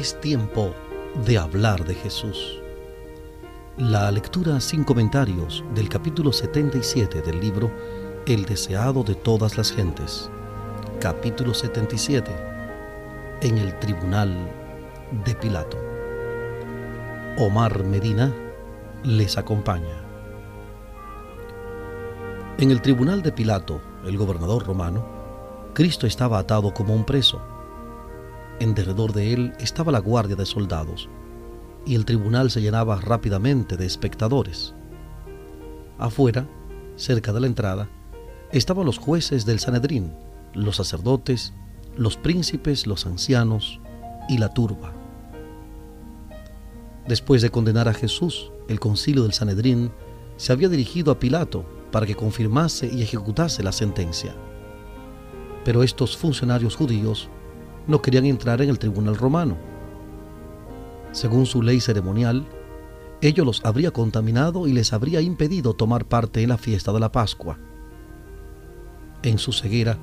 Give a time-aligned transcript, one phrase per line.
[0.00, 0.72] Es tiempo
[1.26, 2.58] de hablar de Jesús.
[3.76, 7.70] La lectura sin comentarios del capítulo 77 del libro
[8.26, 10.30] El deseado de todas las gentes.
[11.00, 12.30] Capítulo 77.
[13.42, 14.34] En el tribunal
[15.26, 15.76] de Pilato.
[17.36, 18.34] Omar Medina
[19.04, 20.02] les acompaña.
[22.56, 25.04] En el tribunal de Pilato, el gobernador romano,
[25.74, 27.49] Cristo estaba atado como un preso
[28.60, 31.08] en derredor de él estaba la guardia de soldados,
[31.86, 34.74] y el tribunal se llenaba rápidamente de espectadores.
[35.98, 36.46] Afuera,
[36.96, 37.88] cerca de la entrada,
[38.52, 40.12] estaban los jueces del Sanedrín,
[40.52, 41.54] los sacerdotes,
[41.96, 43.80] los príncipes, los ancianos
[44.28, 44.92] y la turba.
[47.08, 49.90] Después de condenar a Jesús, el concilio del Sanedrín
[50.36, 54.34] se había dirigido a Pilato para que confirmase y ejecutase la sentencia.
[55.64, 57.28] Pero estos funcionarios judíos
[57.90, 59.56] no querían entrar en el tribunal romano.
[61.12, 62.46] Según su ley ceremonial,
[63.20, 67.12] ello los habría contaminado y les habría impedido tomar parte en la fiesta de la
[67.12, 67.58] Pascua.
[69.22, 69.98] En su ceguera,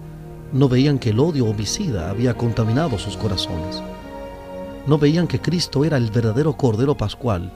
[0.51, 3.81] no veían que el odio homicida había contaminado sus corazones.
[4.85, 7.53] No veían que Cristo era el verdadero Cordero Pascual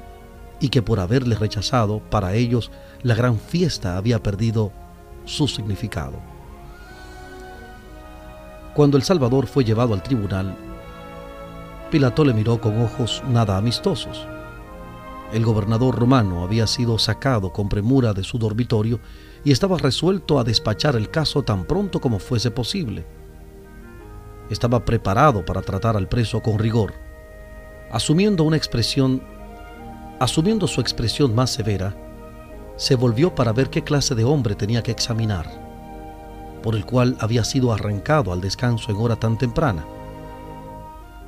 [0.60, 2.72] y que por haberle rechazado, para ellos
[3.04, 4.72] la gran fiesta había perdido
[5.26, 6.31] su significado.
[8.74, 10.56] Cuando el Salvador fue llevado al tribunal,
[11.90, 14.26] Pilato le miró con ojos nada amistosos.
[15.34, 19.02] El gobernador romano había sido sacado con premura de su dormitorio
[19.44, 23.06] y estaba resuelto a despachar el caso tan pronto como fuese posible.
[24.50, 26.94] Estaba preparado para tratar al preso con rigor,
[27.92, 29.22] asumiendo una expresión,
[30.22, 31.94] asumiendo su expresión más severa,
[32.78, 35.61] se volvió para ver qué clase de hombre tenía que examinar
[36.62, 39.86] por el cual había sido arrancado al descanso en hora tan temprana.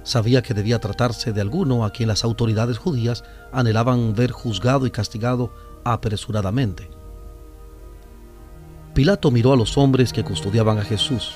[0.03, 4.91] Sabía que debía tratarse de alguno a quien las autoridades judías anhelaban ver juzgado y
[4.91, 5.51] castigado
[5.85, 6.89] apresuradamente.
[8.93, 11.33] Pilato miró a los hombres que custodiaban a Jesús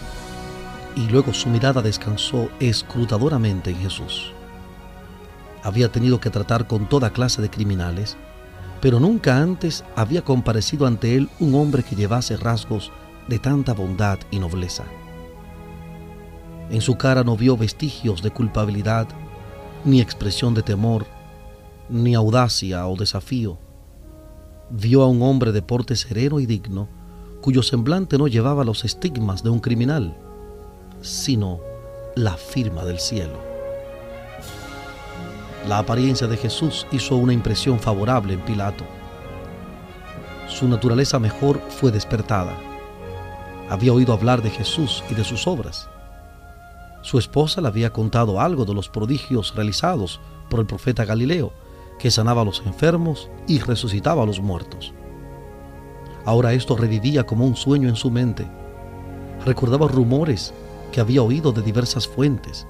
[0.95, 4.31] y luego su mirada descansó escrutadoramente en Jesús.
[5.63, 8.17] Había tenido que tratar con toda clase de criminales,
[8.81, 12.91] pero nunca antes había comparecido ante él un hombre que llevase rasgos
[13.27, 14.85] de tanta bondad y nobleza.
[16.69, 19.07] En su cara no vio vestigios de culpabilidad,
[19.85, 21.05] ni expresión de temor,
[21.89, 23.57] ni audacia o desafío.
[24.69, 26.89] Vio a un hombre de porte sereno y digno,
[27.41, 30.17] cuyo semblante no llevaba los estigmas de un criminal,
[31.01, 31.59] sino
[32.16, 33.39] la firma del cielo.
[35.69, 38.83] La apariencia de Jesús hizo una impresión favorable en Pilato.
[40.47, 42.66] Su naturaleza mejor fue despertada
[43.69, 45.89] había oído hablar de Jesús y de sus obras.
[47.01, 50.19] Su esposa le había contado algo de los prodigios realizados
[50.50, 51.53] por el profeta Galileo,
[52.00, 54.94] que sanaba a los enfermos y resucitaba a los muertos.
[56.25, 58.47] Ahora esto revivía como un sueño en su mente.
[59.45, 60.53] Recordaba rumores
[60.91, 62.67] que había oído de diversas fuentes.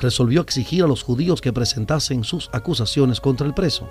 [0.00, 3.88] Resolvió exigir a los judíos que presentasen sus acusaciones contra el preso.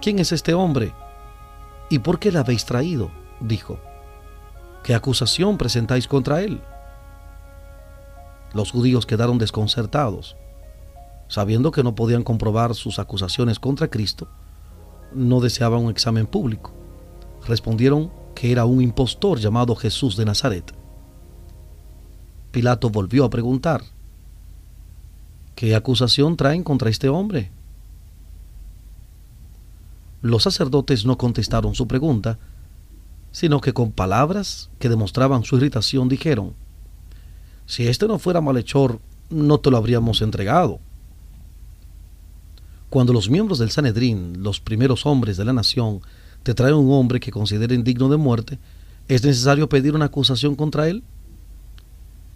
[0.00, 0.94] ¿Quién es este hombre?
[1.90, 3.10] ¿Y por qué le habéis traído?
[3.40, 3.78] dijo.
[4.82, 6.60] ¿Qué acusación presentáis contra él?
[8.54, 10.36] Los judíos quedaron desconcertados,
[11.28, 14.28] sabiendo que no podían comprobar sus acusaciones contra Cristo,
[15.12, 16.72] no deseaban un examen público.
[17.46, 20.72] Respondieron que era un impostor llamado Jesús de Nazaret.
[22.50, 23.82] Pilato volvió a preguntar,
[25.54, 27.50] ¿qué acusación traen contra este hombre?
[30.22, 32.38] Los sacerdotes no contestaron su pregunta,
[33.38, 36.54] sino que con palabras que demostraban su irritación dijeron,
[37.66, 38.98] si este no fuera malhechor,
[39.30, 40.80] no te lo habríamos entregado.
[42.90, 46.00] Cuando los miembros del Sanedrín, los primeros hombres de la nación,
[46.42, 48.58] te traen un hombre que consideren digno de muerte,
[49.06, 51.04] ¿es necesario pedir una acusación contra él?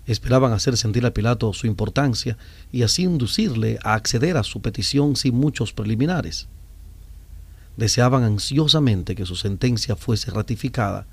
[0.06, 2.38] Esperaban hacer sentir a Pilato su importancia
[2.70, 6.46] y así inducirle a acceder a su petición sin muchos preliminares
[7.76, 11.06] deseaban ansiosamente que su sentencia fuese ratificada,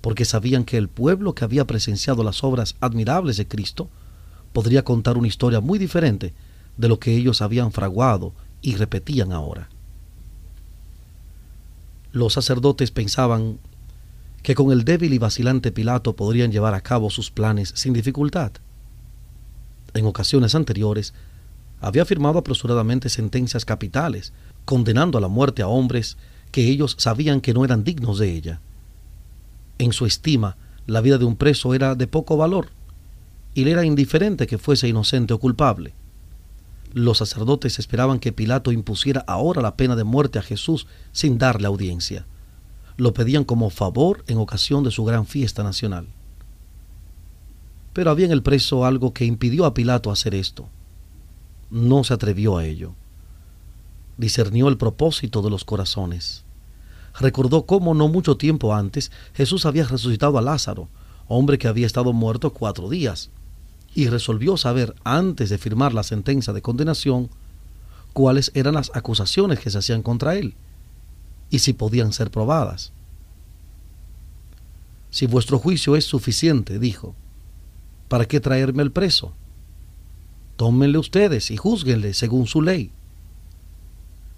[0.00, 3.88] porque sabían que el pueblo que había presenciado las obras admirables de Cristo
[4.52, 6.32] podría contar una historia muy diferente
[6.76, 8.32] de lo que ellos habían fraguado
[8.62, 9.68] y repetían ahora.
[12.12, 13.58] Los sacerdotes pensaban
[14.42, 18.52] que con el débil y vacilante Pilato podrían llevar a cabo sus planes sin dificultad.
[19.94, 21.12] En ocasiones anteriores,
[21.80, 24.32] había firmado apresuradamente sentencias capitales
[24.68, 26.18] condenando a la muerte a hombres
[26.52, 28.60] que ellos sabían que no eran dignos de ella.
[29.78, 32.68] En su estima, la vida de un preso era de poco valor,
[33.54, 35.94] y le era indiferente que fuese inocente o culpable.
[36.92, 41.66] Los sacerdotes esperaban que Pilato impusiera ahora la pena de muerte a Jesús sin darle
[41.66, 42.26] audiencia.
[42.98, 46.08] Lo pedían como favor en ocasión de su gran fiesta nacional.
[47.94, 50.68] Pero había en el preso algo que impidió a Pilato hacer esto.
[51.70, 52.92] No se atrevió a ello.
[54.18, 56.44] Discernió el propósito de los corazones.
[57.18, 60.88] Recordó cómo no mucho tiempo antes Jesús había resucitado a Lázaro,
[61.26, 63.30] hombre que había estado muerto cuatro días
[63.94, 67.30] y resolvió saber antes de firmar la sentencia de condenación
[68.12, 70.54] cuáles eran las acusaciones que se hacían contra él
[71.50, 72.92] y si podían ser probadas.
[75.10, 77.14] Si vuestro juicio es suficiente, dijo,
[78.08, 79.32] ¿para qué traerme el preso?
[80.56, 82.92] Tómenle ustedes y júzguenle según su ley.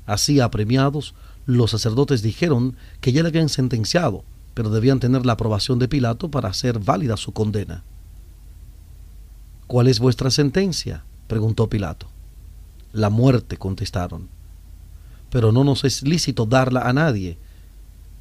[0.06, 1.14] Así apremiados,
[1.47, 4.25] los sacerdotes dijeron que ya le habían sentenciado,
[4.55, 7.85] pero debían tener la aprobación de Pilato para hacer válida su condena.
[9.67, 11.05] ¿Cuál es vuestra sentencia?
[11.29, 12.08] preguntó Pilato.
[12.93, 14.29] La muerte, contestaron.
[15.31, 17.38] Pero no nos es lícito darla a nadie.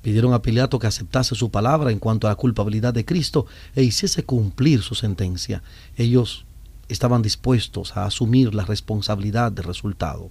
[0.04, 3.84] Pidieron a Pilato que aceptase su palabra en cuanto a la culpabilidad de Cristo e
[3.84, 5.64] hiciese cumplir su sentencia.
[5.98, 6.46] Ellos
[6.88, 10.30] estaban dispuestos a asumir la responsabilidad del resultado.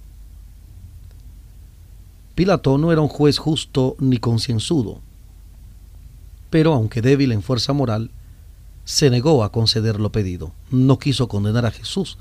[2.39, 5.01] Pilato no era un juez justo ni concienzudo,
[6.49, 8.11] pero aunque débil en fuerza moral,
[8.85, 10.53] se negó a conceder lo pedido.
[10.71, 12.17] No quiso condenar a Jesús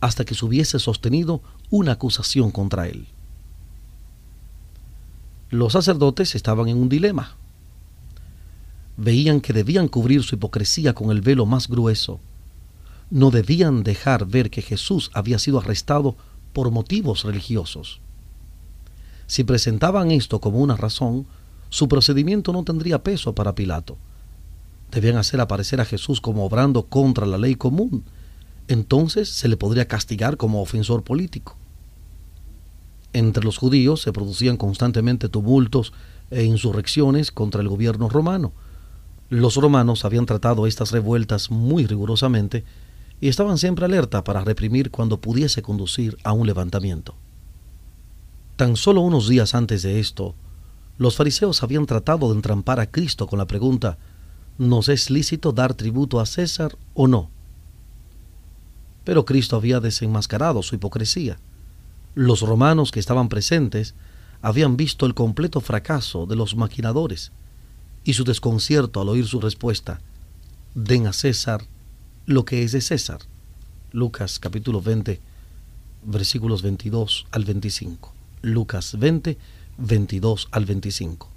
[0.00, 3.06] hasta que se hubiese sostenido una acusación contra él.
[5.50, 7.36] Los sacerdotes estaban en un dilema.
[8.96, 12.18] Veían que debían cubrir su hipocresía con el velo más grueso.
[13.10, 16.16] No debían dejar ver que Jesús había sido arrestado
[16.52, 18.00] por motivos religiosos.
[19.32, 21.24] Si presentaban esto como una razón,
[21.70, 23.96] su procedimiento no tendría peso para Pilato
[24.90, 28.04] debían hacer aparecer a Jesús como obrando contra la ley común.
[28.68, 31.56] Entonces se le podría castigar como ofensor político.
[33.14, 35.94] Entre los judíos se producían constantemente tumultos
[36.30, 38.52] e insurrecciones contra el gobierno romano.
[39.30, 42.64] Los romanos habían tratado estas revueltas muy rigurosamente
[43.18, 47.14] y estaban siempre alerta para reprimir cuando pudiese conducir a un levantamiento.
[48.56, 50.34] Tan solo unos días antes de esto,
[50.98, 53.98] los fariseos habían tratado de entrampar a Cristo con la pregunta
[54.58, 57.30] ¿nos es lícito dar tributo a César o no?
[59.04, 61.38] Pero Cristo había desenmascarado su hipocresía.
[62.14, 63.94] Los romanos que estaban presentes
[64.42, 67.32] habían visto el completo fracaso de los maquinadores
[68.04, 70.00] y su desconcierto al oír su respuesta,
[70.74, 71.64] den a César
[72.26, 73.20] lo que es de César.
[73.92, 75.20] Lucas capítulo 20,
[76.04, 78.21] versículos 22 al 25.
[78.42, 79.38] Lucas 20,
[79.78, 81.30] 22 al 25.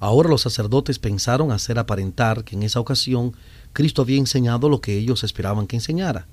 [0.00, 3.34] Ahora los sacerdotes pensaron hacer aparentar que en esa ocasión
[3.72, 6.26] Cristo había enseñado lo que ellos esperaban que enseñara.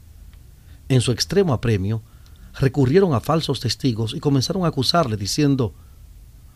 [0.88, 2.04] En su extremo apremio,
[2.60, 5.74] recurrieron a falsos testigos y comenzaron a acusarle diciendo,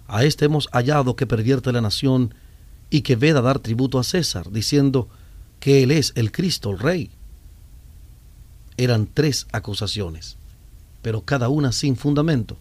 [0.08, 2.34] a este hemos hallado que pervierte la nación
[2.90, 5.10] y que veda dar tributo a César, diciendo
[5.60, 7.12] que él es el Cristo, el Rey.
[8.78, 10.39] Eran tres acusaciones,
[11.02, 12.58] pero cada una sin fundamento.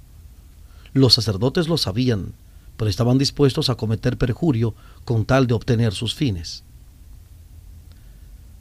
[0.93, 2.33] Los sacerdotes lo sabían,
[2.77, 6.65] pero estaban dispuestos a cometer perjurio con tal de obtener sus fines.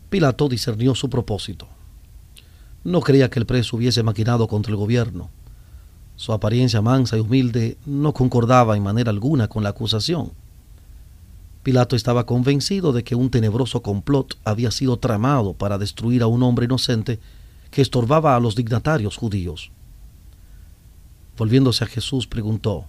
[0.10, 1.68] Pilato discernió su propósito.
[2.84, 5.30] No creía que el preso hubiese maquinado contra el gobierno.
[6.16, 10.32] Su apariencia mansa y humilde no concordaba en manera alguna con la acusación.
[11.62, 16.42] Pilato estaba convencido de que un tenebroso complot había sido tramado para destruir a un
[16.42, 17.20] hombre inocente
[17.72, 19.72] que estorbaba a los dignatarios judíos.
[21.38, 22.86] Volviéndose a Jesús, preguntó,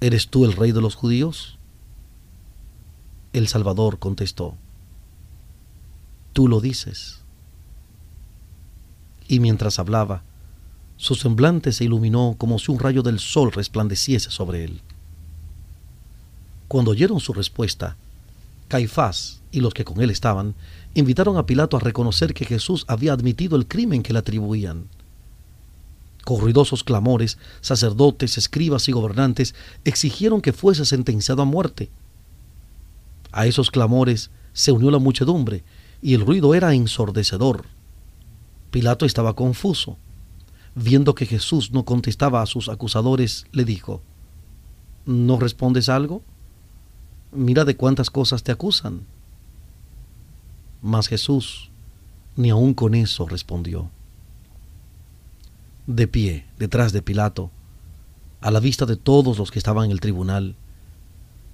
[0.00, 1.58] ¿Eres tú el rey de los judíos?
[3.32, 4.54] El Salvador contestó,
[6.32, 7.20] Tú lo dices.
[9.28, 10.22] Y mientras hablaba,
[10.96, 14.80] su semblante se iluminó como si un rayo del sol resplandeciese sobre él.
[16.68, 17.96] Cuando oyeron su respuesta,
[18.70, 20.54] Caifás y los que con él estaban
[20.94, 24.86] invitaron a Pilato a reconocer que Jesús había admitido el crimen que le atribuían
[26.24, 31.90] con ruidosos clamores, sacerdotes, escribas y gobernantes exigieron que fuese sentenciado a muerte.
[33.32, 35.64] A esos clamores se unió la muchedumbre
[36.02, 37.64] y el ruido era ensordecedor.
[38.70, 39.98] Pilato estaba confuso.
[40.76, 44.02] Viendo que Jesús no contestaba a sus acusadores, le dijo,
[45.04, 46.22] ¿No respondes algo?
[47.32, 49.06] Mira de cuántas cosas te acusan.
[50.82, 51.70] Mas Jesús
[52.36, 53.90] ni aun con eso respondió
[55.94, 57.50] de pie detrás de Pilato,
[58.40, 60.54] a la vista de todos los que estaban en el tribunal.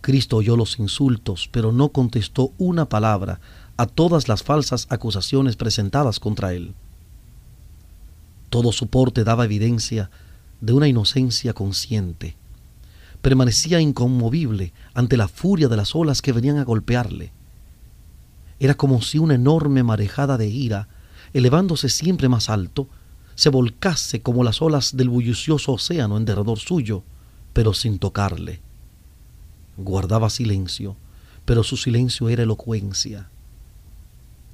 [0.02, 3.40] Cristo oyó los insultos, pero no contestó una palabra
[3.76, 6.75] a todas las falsas acusaciones presentadas contra él.
[8.50, 10.11] Todo su porte daba evidencia
[10.61, 12.37] de una inocencia consciente.
[13.26, 17.33] Permanecía inconmovible ante la furia de las olas que venían a golpearle.
[18.61, 20.87] Era como si una enorme marejada de ira,
[21.33, 22.88] elevándose siempre más alto,
[23.35, 27.02] se volcase como las olas del bullicioso océano en derredor suyo,
[27.52, 28.61] pero sin tocarle.
[29.76, 30.97] Guardaba silencio,
[31.45, 33.28] pero su silencio era elocuencia.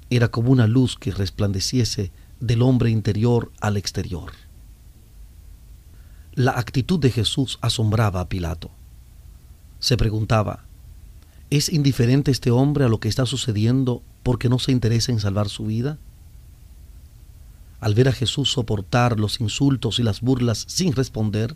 [0.08, 2.10] Era como una luz que resplandeciese
[2.40, 4.32] del hombre interior al exterior.
[6.34, 8.70] La actitud de Jesús asombraba a Pilato.
[9.80, 10.64] Se preguntaba,
[11.50, 15.50] ¿es indiferente este hombre a lo que está sucediendo porque no se interesa en salvar
[15.50, 15.98] su vida?
[17.80, 21.54] Al ver a Jesús soportar los insultos y las burlas sin responder,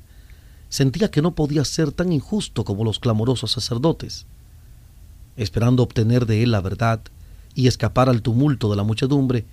[0.68, 4.26] sentía que no podía ser tan injusto como los clamorosos sacerdotes.
[5.38, 7.00] Esperando obtener de él la verdad
[7.54, 9.46] y escapar al tumulto de la muchedumbre,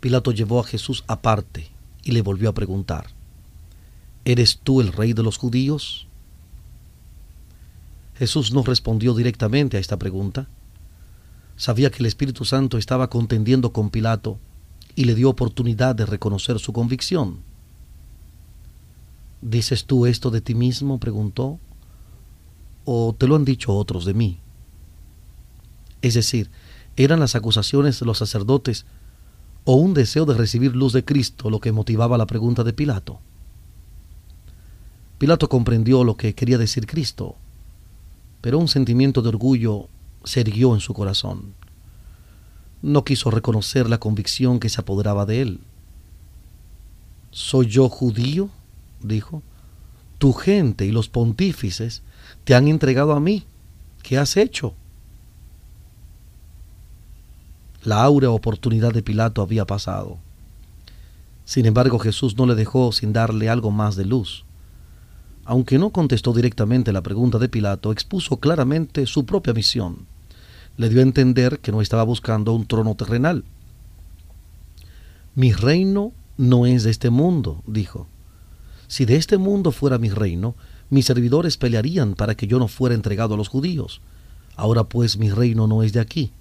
[0.00, 1.68] Pilato llevó a Jesús aparte
[2.04, 3.19] y le volvió a preguntar,
[4.24, 6.06] ¿Eres tú el rey de los judíos?
[8.16, 10.46] Jesús no respondió directamente a esta pregunta.
[11.56, 14.38] Sabía que el Espíritu Santo estaba contendiendo con Pilato
[14.94, 17.38] y le dio oportunidad de reconocer su convicción.
[19.40, 20.98] ¿Dices tú esto de ti mismo?
[20.98, 21.58] preguntó.
[22.84, 24.38] ¿O te lo han dicho otros de mí?
[26.02, 26.50] Es decir,
[26.96, 28.84] ¿eran las acusaciones de los sacerdotes
[29.64, 33.20] o un deseo de recibir luz de Cristo lo que motivaba la pregunta de Pilato?
[35.20, 37.36] Pilato comprendió lo que quería decir Cristo,
[38.40, 39.86] pero un sentimiento de orgullo
[40.24, 41.52] se erguió en su corazón.
[42.80, 45.60] No quiso reconocer la convicción que se apoderaba de él.
[47.32, 48.48] ¿Soy yo judío?
[49.02, 49.42] dijo.
[50.16, 52.00] Tu gente y los pontífices
[52.44, 53.44] te han entregado a mí.
[54.02, 54.72] ¿Qué has hecho?
[57.84, 60.16] La áurea oportunidad de Pilato había pasado.
[61.44, 64.46] Sin embargo, Jesús no le dejó sin darle algo más de luz.
[65.50, 70.06] Aunque no contestó directamente la pregunta de Pilato, expuso claramente su propia misión
[70.76, 73.44] le dio a entender que no estaba buscando un trono terrenal.
[75.34, 78.06] Mi reino no es de este mundo, dijo.
[78.88, 80.56] Si de este mundo fuera mi reino,
[80.88, 84.00] mis servidores pelearían para que yo no fuera entregado a los judíos.
[84.56, 86.32] Ahora pues mi reino no es de aquí.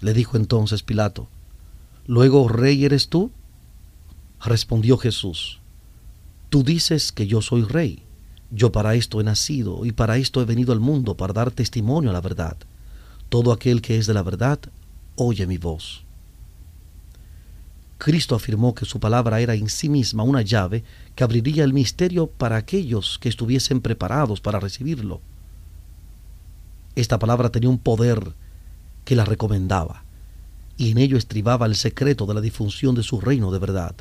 [0.00, 1.28] Le dijo entonces Pilato,
[2.06, 3.30] ¿Luego rey eres tú?
[4.44, 5.59] Respondió Jesús,
[6.50, 8.02] Tú dices que yo soy rey.
[8.50, 12.10] Yo para esto he nacido y para esto he venido al mundo, para dar testimonio
[12.10, 12.56] a la verdad.
[13.28, 14.58] Todo aquel que es de la verdad,
[15.14, 16.04] oye mi voz.
[17.98, 20.82] Cristo afirmó que su palabra era en sí misma una llave
[21.14, 25.20] que abriría el misterio para aquellos que estuviesen preparados para recibirlo.
[26.96, 28.32] Esta palabra tenía un poder
[29.04, 30.02] que la recomendaba,
[30.76, 33.94] y en ello estribaba el secreto de la difusión de su reino de verdad.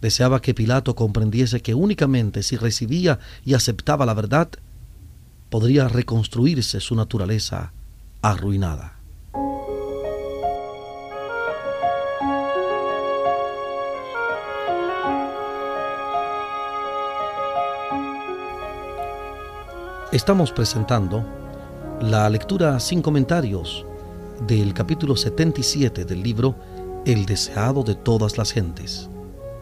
[0.00, 4.48] Deseaba que Pilato comprendiese que únicamente si recibía y aceptaba la verdad,
[5.50, 7.72] podría reconstruirse su naturaleza
[8.22, 9.00] arruinada.
[20.12, 21.24] Estamos presentando
[22.00, 23.86] la lectura sin comentarios
[24.46, 26.56] del capítulo 77 del libro
[27.06, 29.08] El deseado de todas las gentes,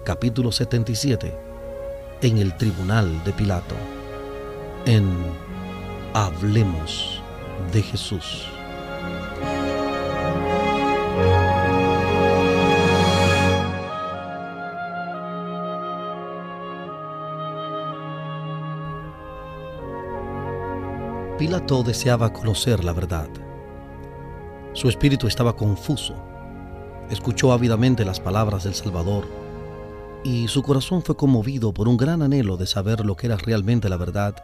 [0.09, 1.38] capítulo 77,
[2.23, 3.75] en el tribunal de Pilato,
[4.87, 5.07] en
[6.15, 7.21] Hablemos
[7.71, 8.47] de Jesús.
[21.37, 23.29] Pilato deseaba conocer la verdad.
[24.73, 26.15] Su espíritu estaba confuso.
[27.11, 29.48] Escuchó ávidamente las palabras del Salvador
[30.25, 33.89] y su corazón fue conmovido por un gran anhelo de saber lo que era realmente
[33.89, 34.37] la verdad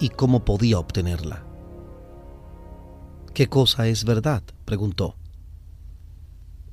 [0.00, 1.44] y cómo podía obtenerla.
[3.34, 4.42] ¿Qué cosa es verdad?
[4.64, 5.16] preguntó.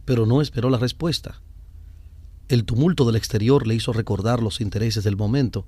[0.06, 1.42] Pero no esperó la respuesta.
[2.48, 5.68] El tumulto del exterior le hizo recordar los intereses del momento,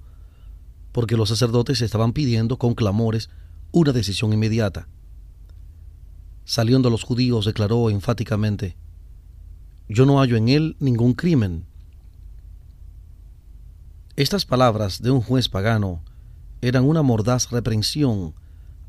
[0.91, 3.29] porque los sacerdotes estaban pidiendo con clamores
[3.71, 4.87] una decisión inmediata.
[6.43, 8.75] Saliendo los judíos declaró enfáticamente,
[9.87, 11.67] Yo no hallo en él ningún crimen.
[14.17, 16.03] Estas palabras de un juez pagano
[16.61, 18.33] eran una mordaz reprensión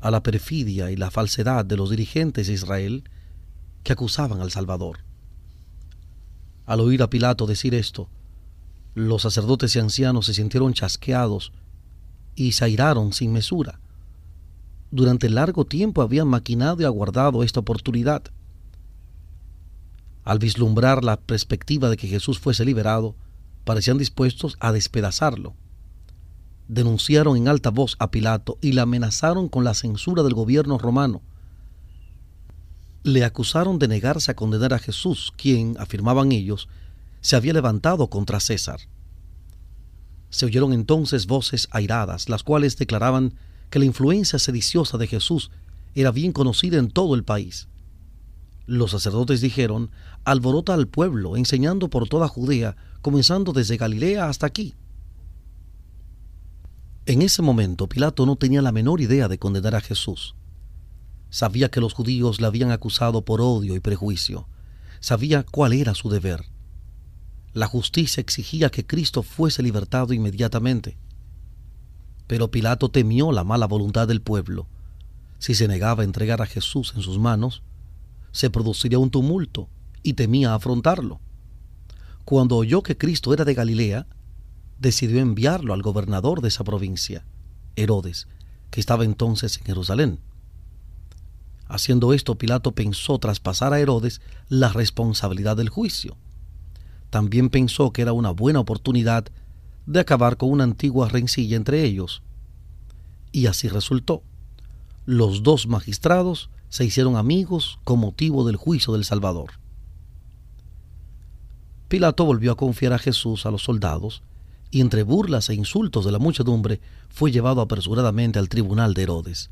[0.01, 3.03] a la perfidia y la falsedad de los dirigentes de Israel
[3.83, 4.99] que acusaban al Salvador.
[6.65, 8.09] Al oír a Pilato decir esto,
[8.95, 11.53] los sacerdotes y ancianos se sintieron chasqueados
[12.35, 13.79] y se airaron sin mesura.
[14.91, 18.23] durante largo tiempo habían maquinado y aguardado esta oportunidad.
[20.23, 23.15] Al vislumbrar la perspectiva de que Jesús fuese liberado,
[23.63, 25.55] parecían dispuestos a despedazarlo.
[26.67, 31.21] Denunciaron en alta voz a Pilato y le amenazaron con la censura del gobierno romano.
[33.03, 36.69] Le acusaron de negarse a condenar a Jesús, quien, afirmaban ellos,
[37.21, 38.79] se había levantado contra César.
[40.29, 43.33] Se oyeron entonces voces airadas, las cuales declaraban
[43.69, 45.51] que la influencia sediciosa de Jesús
[45.95, 47.67] era bien conocida en todo el país.
[48.65, 49.91] Los sacerdotes dijeron,
[50.23, 54.75] alborota al pueblo, enseñando por toda Judea, comenzando desde Galilea hasta aquí.
[57.05, 60.35] En ese momento Pilato no tenía la menor idea de condenar a Jesús.
[61.29, 64.47] Sabía que los judíos le habían acusado por odio y prejuicio.
[65.01, 66.45] Sabía cuál era su deber.
[67.53, 70.97] La justicia exigía que Cristo fuese libertado inmediatamente.
[72.25, 74.65] Pero Pilato temió la mala voluntad del pueblo.
[75.39, 77.63] Si se negaba a entregar a Jesús en sus manos,
[78.31, 79.67] se produciría un tumulto
[80.03, 81.19] y temía afrontarlo.
[82.25, 84.07] Cuando oyó que Cristo era de Galilea,
[84.79, 87.25] decidió enviarlo al gobernador de esa provincia,
[87.75, 88.27] Herodes,
[88.69, 90.19] que estaba entonces en Jerusalén.
[91.67, 96.17] Haciendo esto, Pilato pensó traspasar a Herodes la responsabilidad del juicio.
[97.09, 99.25] También pensó que era una buena oportunidad
[99.85, 102.21] de acabar con una antigua rencilla entre ellos.
[103.31, 104.23] Y así resultó.
[105.05, 109.62] Los dos magistrados se hicieron amigos con motivo del juicio del Salvador.
[111.93, 114.23] Pilato volvió a confiar a Jesús a los soldados
[114.71, 119.51] y entre burlas e insultos de la muchedumbre fue llevado apresuradamente al tribunal de Herodes.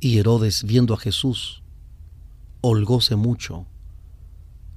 [0.00, 1.62] Y Herodes, viendo a Jesús,
[2.60, 3.66] holgóse mucho.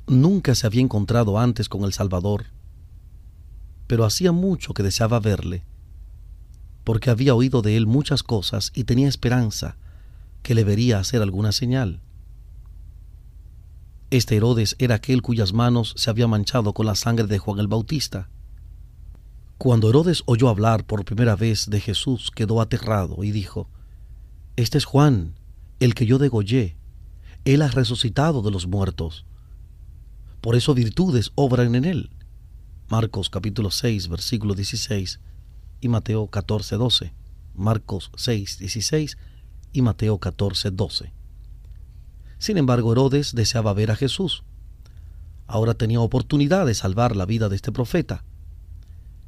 [0.06, 2.46] Nunca se había encontrado antes con el Salvador,
[3.88, 5.64] pero hacía mucho que deseaba verle,
[6.84, 9.78] porque había oído de él muchas cosas y tenía esperanza
[10.44, 12.02] que le vería hacer alguna señal.
[14.16, 17.68] Este Herodes era aquel cuyas manos se había manchado con la sangre de Juan el
[17.68, 18.30] Bautista.
[19.58, 23.68] Cuando Herodes oyó hablar por primera vez de Jesús, quedó aterrado y dijo,
[24.56, 25.36] Este es Juan,
[25.82, 26.78] el que yo degollé.
[27.44, 29.26] Él ha resucitado de los muertos.
[30.40, 32.10] Por eso virtudes obran en él.
[32.88, 35.20] Marcos capítulo 6, versículo 16
[35.82, 37.14] y Mateo 14, 12.
[37.54, 39.18] Marcos 6, 16
[39.74, 41.25] y Mateo 14, 12.
[42.38, 44.44] Sin embargo, Herodes deseaba ver a Jesús.
[45.48, 48.24] Ahora tenía oportunidad de salvar la vida de este profeta.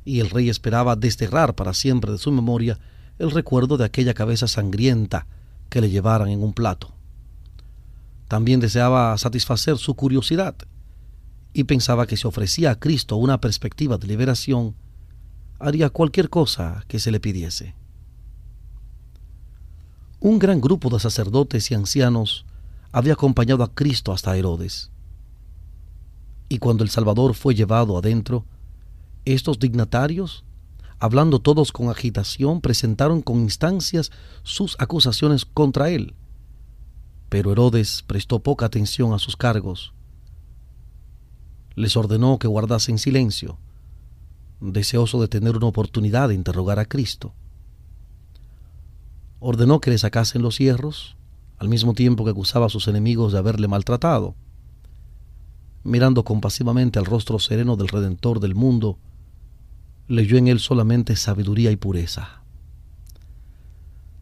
[0.04, 2.80] Y el rey esperaba desterrar para siempre de su memoria
[3.20, 5.28] el recuerdo de aquella cabeza sangrienta
[5.70, 6.94] que le llevaran en un plato.
[8.28, 10.56] También deseaba satisfacer su curiosidad
[11.54, 14.76] y pensaba que si ofrecía a Cristo una perspectiva de liberación,
[15.60, 17.74] haría cualquier cosa que se le pidiese.
[20.20, 22.46] Un gran grupo de sacerdotes y ancianos
[22.92, 24.92] había acompañado a Cristo hasta Herodes.
[26.50, 28.46] Y cuando el Salvador fue llevado adentro,
[29.26, 30.46] estos dignatarios,
[31.00, 34.12] hablando todos con agitación, presentaron con instancias
[34.44, 36.16] sus acusaciones contra él.
[37.30, 39.94] Pero Herodes prestó poca atención a sus cargos.
[41.76, 43.58] Les ordenó que guardasen silencio,
[44.62, 47.34] deseoso de tener una oportunidad de interrogar a Cristo.
[49.40, 51.18] Ordenó que le sacasen los hierros
[51.58, 54.36] al mismo tiempo que acusaba a sus enemigos de haberle maltratado.
[55.84, 59.00] Mirando compasivamente al rostro sereno del Redentor del mundo,
[60.08, 62.44] leyó en él solamente sabiduría y pureza.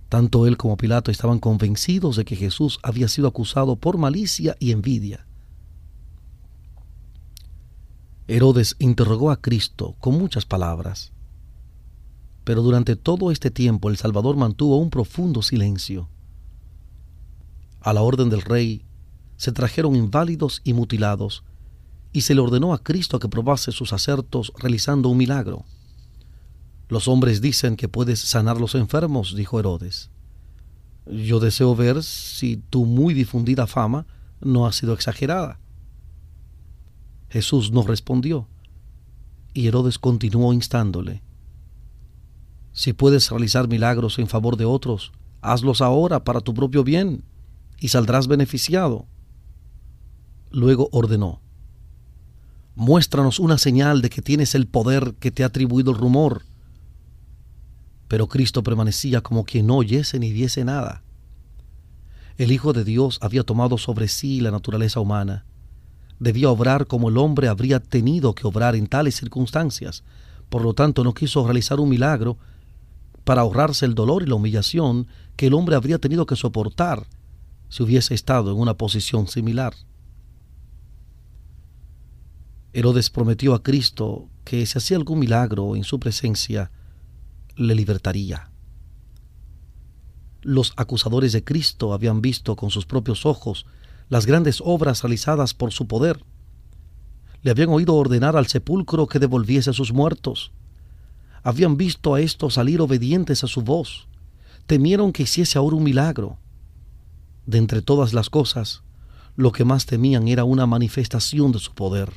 [0.09, 4.71] Tanto él como Pilato estaban convencidos de que Jesús había sido acusado por malicia y
[4.71, 5.25] envidia.
[8.27, 11.11] Herodes interrogó a Cristo con muchas palabras,
[12.43, 16.07] pero durante todo este tiempo el Salvador mantuvo un profundo silencio
[17.85, 18.83] a la orden del rey,
[19.37, 21.43] se trajeron inválidos y mutilados,
[22.11, 25.65] y se le ordenó a Cristo que probase sus acertos realizando un milagro.
[26.89, 30.09] Los hombres dicen que puedes sanar los enfermos, dijo Herodes.
[31.05, 34.07] Yo deseo ver si tu muy difundida fama
[34.41, 35.59] no ha sido exagerada.
[37.29, 38.47] Jesús no respondió,
[39.53, 41.21] y Herodes continuó instándole.
[42.71, 47.23] Si puedes realizar milagros en favor de otros, hazlos ahora para tu propio bien
[47.85, 49.05] y saldrás beneficiado.
[50.49, 51.39] Luego ordenó,
[52.73, 56.41] muéstranos una señal de que tienes el poder que te ha atribuido el rumor.
[58.07, 61.03] Pero Cristo permanecía como quien no oyese ni viese nada.
[62.39, 65.45] El Hijo de Dios había tomado sobre sí la naturaleza humana.
[66.19, 70.03] Debía obrar como el hombre habría tenido que obrar en tales circunstancias.
[70.49, 72.39] Por lo tanto, no quiso realizar un milagro
[73.25, 77.05] para ahorrarse el dolor y la humillación que el hombre habría tenido que soportar
[77.69, 79.73] si hubiese estado en una posición similar.
[82.73, 86.71] Herodes prometió a Cristo que si hacía algún milagro en su presencia,
[87.55, 88.51] le libertaría.
[90.41, 93.65] Los acusadores de Cristo habían visto con sus propios ojos
[94.09, 96.23] las grandes obras realizadas por su poder.
[97.41, 100.51] Le habían oído ordenar al sepulcro que devolviese a sus muertos.
[101.43, 104.07] Habían visto a estos salir obedientes a su voz.
[104.67, 106.37] Temieron que hiciese ahora un milagro.
[107.45, 108.83] De entre todas las cosas,
[109.35, 112.11] lo que más temían era una manifestación de su poder.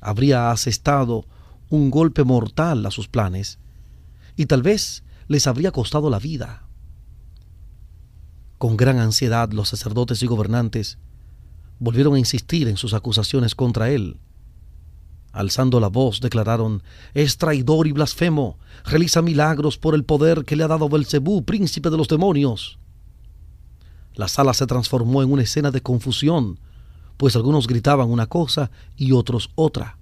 [0.00, 1.24] Habría asestado
[1.70, 3.58] un golpe mortal a sus planes
[4.36, 6.68] y tal vez les habría costado la vida.
[8.58, 10.98] Con gran ansiedad los sacerdotes y gobernantes
[11.78, 14.18] volvieron a insistir en sus acusaciones contra él.
[15.32, 16.82] Alzando la voz, declararon:
[17.14, 21.90] Es traidor y blasfemo, realiza milagros por el poder que le ha dado Belcebú, príncipe
[21.90, 22.77] de los demonios.
[24.18, 26.58] La sala se transformó en una escena de confusión,
[27.16, 29.96] pues algunos gritaban una cosa y otros otra.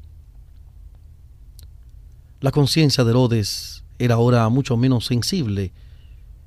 [2.41, 5.75] La conciencia de Herodes era ahora mucho menos sensible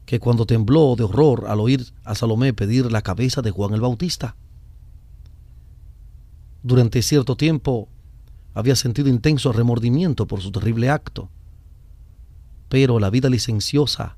[0.07, 3.81] que cuando tembló de horror al oír a Salomé pedir la cabeza de Juan el
[3.81, 4.35] Bautista.
[6.63, 7.87] Durante cierto tiempo
[8.55, 11.29] había sentido intenso remordimiento por su terrible acto,
[12.67, 14.17] pero la vida licenciosa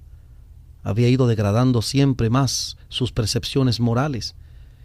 [0.84, 4.36] había ido degradando siempre más sus percepciones morales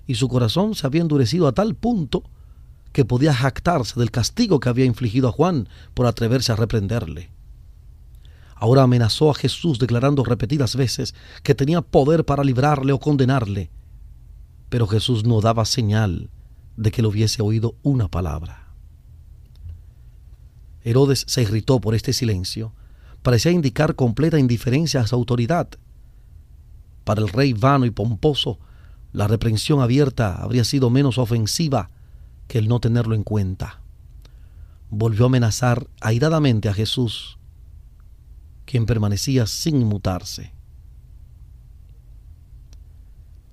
[0.07, 2.23] y su corazón se había endurecido a tal punto
[2.93, 7.31] que podía jactarse del castigo que había infligido a Juan por atreverse a reprenderle.
[8.55, 13.71] Ahora amenazó a Jesús declarando repetidas veces que tenía poder para librarle o condenarle,
[14.71, 16.31] pero Jesús no daba señal
[16.77, 18.73] de que le hubiese oído una palabra.
[20.85, 22.73] Herodes se irritó por este silencio.
[23.23, 25.69] Parecía indicar completa indiferencia a su autoridad
[27.07, 28.59] para el rey vano y pomposo,
[29.13, 31.91] la reprensión abierta habría sido menos ofensiva
[32.49, 33.81] que el no tenerlo en cuenta.
[34.91, 37.39] Volvió a amenazar airadamente a Jesús,
[38.65, 40.53] quien permanecía sin inmutarse.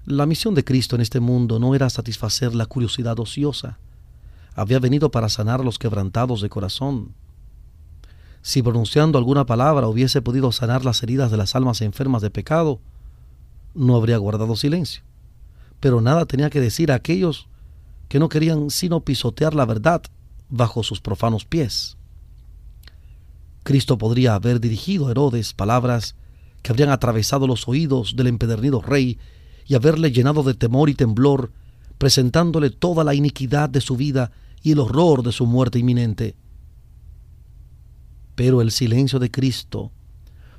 [0.06, 3.78] La misión de Cristo en este mundo no era satisfacer la curiosidad ociosa,
[4.56, 7.14] había venido para sanar los quebrantados de corazón.
[8.42, 12.82] Si pronunciando alguna palabra hubiese podido sanar las heridas de las almas enfermas de pecado,
[13.74, 15.04] no habría guardado silencio.
[15.80, 17.48] Pero nada tenía que decir a aquellos
[18.08, 20.02] que no querían sino pisotear la verdad
[20.50, 21.98] bajo sus profanos pies.
[23.64, 26.16] Cristo podría haber dirigido a Herodes palabras
[26.62, 29.18] que habrían atravesado los oídos del empedernido rey
[29.66, 31.52] y haberle llenado de temor y temblor,
[31.98, 34.32] presentándole toda la iniquidad de su vida
[34.62, 36.36] y el horror de su muerte inminente.
[38.36, 39.92] Pero el silencio de Cristo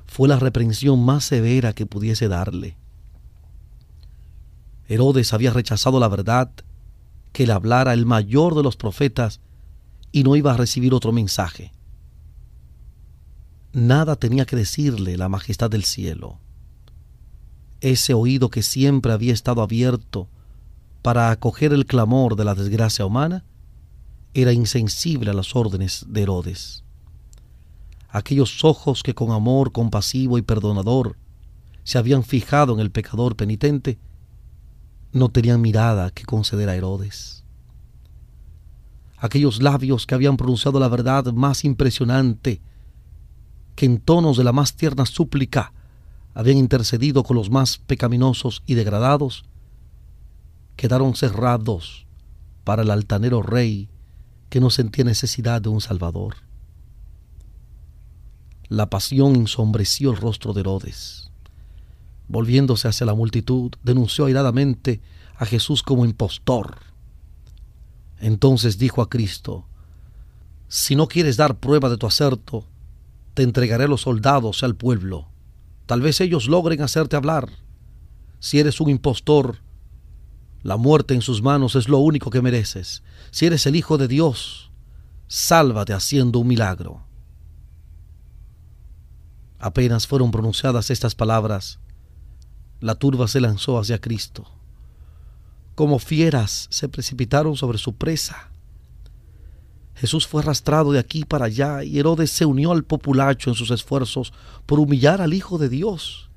[0.05, 2.77] fue la reprensión más severa que pudiese darle.
[4.87, 6.51] Herodes había rechazado la verdad
[7.31, 9.41] que le hablara el mayor de los profetas
[10.11, 11.73] y no iba a recibir otro mensaje.
[13.73, 16.39] Nada tenía que decirle la majestad del cielo.
[17.81, 20.29] Ese oído que siempre había estado abierto
[21.01, 23.43] para acoger el clamor de la desgracia humana
[24.33, 26.83] era insensible a las órdenes de Herodes.
[28.09, 31.17] Aquellos ojos que con amor compasivo y perdonador
[31.83, 33.99] se habían fijado en el pecador penitente
[35.15, 37.45] no tenían mirada que conceder a Herodes.
[39.17, 42.61] Aquellos labios que habían pronunciado la verdad más impresionante,
[43.75, 45.71] que en tonos de la más tierna súplica
[46.33, 49.45] habían intercedido con los más pecaminosos y degradados,
[50.75, 52.07] quedaron cerrados
[52.65, 53.87] para el altanero rey
[54.49, 56.35] que no sentía necesidad de un Salvador.
[58.67, 61.31] La pasión ensombreció el rostro de Herodes
[62.27, 65.01] Volviéndose hacia la multitud, denunció airadamente
[65.35, 66.77] a Jesús como impostor.
[68.19, 69.67] Entonces dijo a Cristo,
[70.67, 72.65] Si no quieres dar prueba de tu acerto,
[73.33, 75.27] te entregaré los soldados al pueblo.
[75.85, 77.49] Tal vez ellos logren hacerte hablar.
[78.39, 79.59] Si eres un impostor,
[80.63, 83.03] la muerte en sus manos es lo único que mereces.
[83.29, 84.71] Si eres el Hijo de Dios,
[85.27, 87.05] sálvate haciendo un milagro.
[89.59, 91.79] Apenas fueron pronunciadas estas palabras,
[92.85, 94.45] la turba se lanzó hacia Cristo.
[95.73, 98.51] Como fieras se precipitaron sobre su presa.
[99.95, 103.71] Jesús fue arrastrado de aquí para allá y Herodes se unió al populacho en sus
[103.71, 104.33] esfuerzos
[104.67, 106.29] por humillar al Hijo de Dios.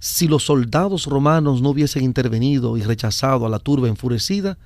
[0.00, 4.58] Si los soldados romanos no hubiesen intervenido y rechazado a la turba enfurecida,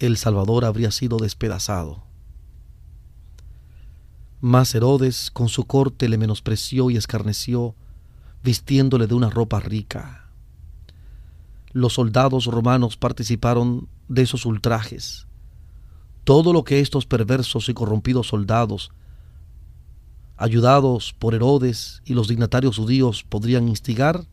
[0.00, 2.02] el Salvador habría sido despedazado.
[4.40, 7.76] Mas Herodes con su corte le menospreció y escarneció,
[8.42, 10.30] vistiéndole de una ropa rica.
[11.72, 15.26] Los soldados romanos participaron de esos ultrajes.
[16.24, 18.92] Todo lo que estos perversos y corrompidos soldados,
[20.36, 24.26] ayudados por Herodes y los dignatarios judíos, podrían instigar,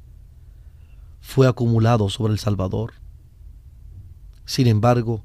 [1.22, 2.94] fue acumulado sobre el Salvador.
[4.46, 5.24] Sin embargo,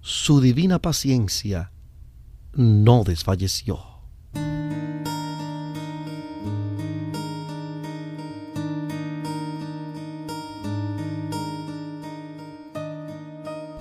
[0.00, 1.72] su divina paciencia
[2.52, 3.95] no desfalleció.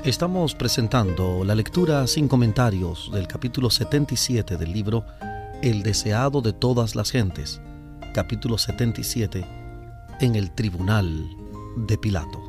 [0.06, 5.04] Estamos presentando la lectura sin comentarios del capítulo 77 del libro
[5.64, 7.60] El deseado de todas las gentes,
[8.14, 9.44] capítulo 77,
[10.22, 11.28] en el tribunal
[11.88, 12.45] de Pilato.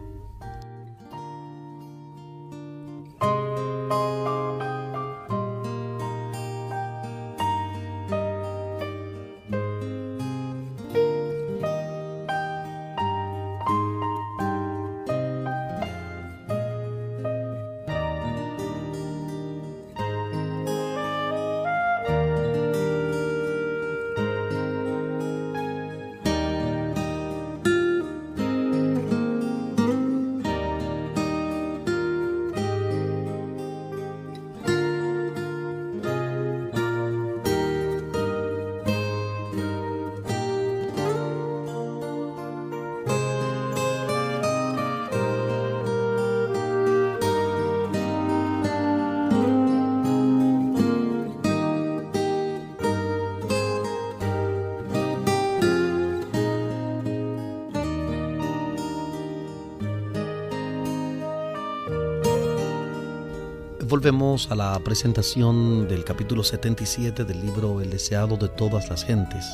[63.96, 69.46] Volvemos a la presentación del capítulo 77 del libro El deseado de todas las gentes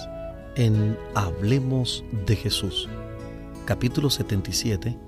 [0.57, 2.89] en Hablemos de Jesús,
[3.67, 4.99] capítulo 77,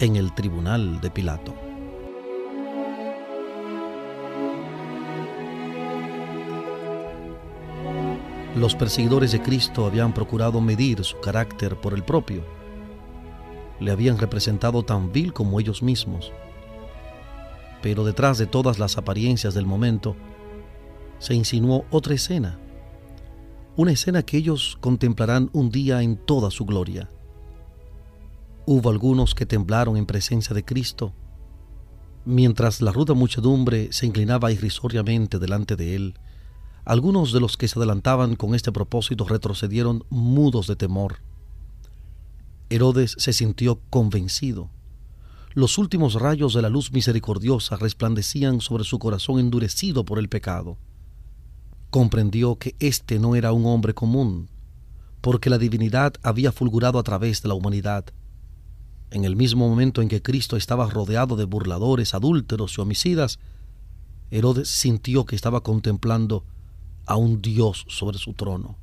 [0.00, 1.54] en el tribunal de Pilato.
[8.56, 12.42] Los perseguidores de Cristo habían procurado medir su carácter por el propio.
[13.78, 16.32] Le habían representado tan vil como ellos mismos
[17.82, 20.16] pero detrás de todas las apariencias del momento
[21.18, 22.58] se insinuó otra escena,
[23.76, 27.10] una escena que ellos contemplarán un día en toda su gloria.
[28.66, 31.12] Hubo algunos que temblaron en presencia de Cristo,
[32.24, 36.14] mientras la ruda muchedumbre se inclinaba irrisoriamente delante de él.
[36.84, 41.18] Algunos de los que se adelantaban con este propósito retrocedieron mudos de temor.
[42.68, 44.70] Herodes se sintió convencido
[45.52, 50.78] los últimos rayos de la luz misericordiosa resplandecían sobre su corazón endurecido por el pecado.
[51.90, 54.48] Comprendió que éste no era un hombre común,
[55.20, 58.04] porque la divinidad había fulgurado a través de la humanidad.
[59.10, 63.40] En el mismo momento en que Cristo estaba rodeado de burladores, adúlteros y homicidas,
[64.30, 66.44] Herodes sintió que estaba contemplando
[67.06, 68.78] a un Dios sobre su trono.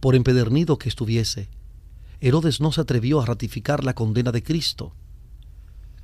[0.00, 1.48] Por empedernido que estuviese,
[2.24, 4.94] Herodes no se atrevió a ratificar la condena de Cristo.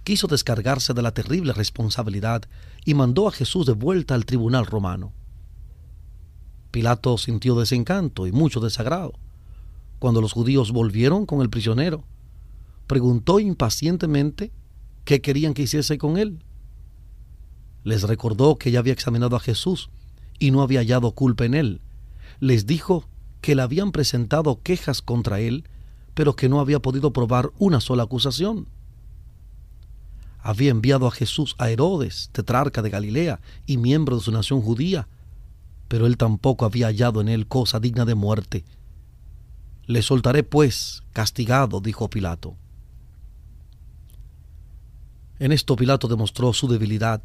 [0.02, 2.42] Quiso descargarse de la terrible responsabilidad
[2.84, 5.12] y mandó a Jesús de vuelta al tribunal romano.
[6.72, 9.12] Pilato sintió desencanto y mucho desagrado.
[10.00, 12.02] Cuando los judíos volvieron con el prisionero,
[12.88, 14.50] preguntó impacientemente
[15.04, 16.42] qué querían que hiciese con él.
[17.84, 19.88] Les recordó que ya había examinado a Jesús
[20.40, 21.80] y no había hallado culpa en él.
[22.40, 23.04] Les dijo
[23.40, 25.62] que le habían presentado quejas contra él
[26.18, 28.66] pero que no había podido probar una sola acusación.
[30.40, 35.06] Había enviado a Jesús a Herodes, tetrarca de Galilea y miembro de su nación judía,
[35.86, 38.64] pero él tampoco había hallado en él cosa digna de muerte.
[39.86, 42.56] Le soltaré, pues, castigado, dijo Pilato.
[45.38, 47.22] En esto Pilato demostró su debilidad.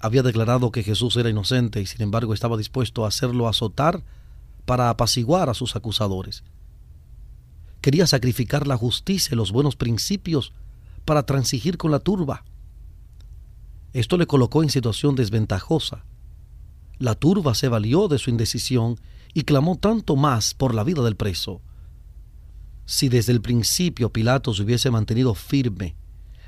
[0.00, 4.04] Había declarado que Jesús era inocente y sin embargo estaba dispuesto a hacerlo azotar
[4.64, 6.44] para apaciguar a sus acusadores
[7.82, 10.52] quería sacrificar la justicia y los buenos principios
[11.04, 12.44] para transigir con la turba.
[13.92, 16.04] Esto le colocó en situación desventajosa.
[16.98, 18.98] La turba se valió de su indecisión
[19.34, 21.60] y clamó tanto más por la vida del preso.
[22.86, 25.96] Si desde el principio Pilato se hubiese mantenido firme,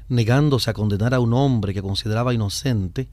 [0.09, 3.09] negándose a condenar a un hombre que consideraba inocente,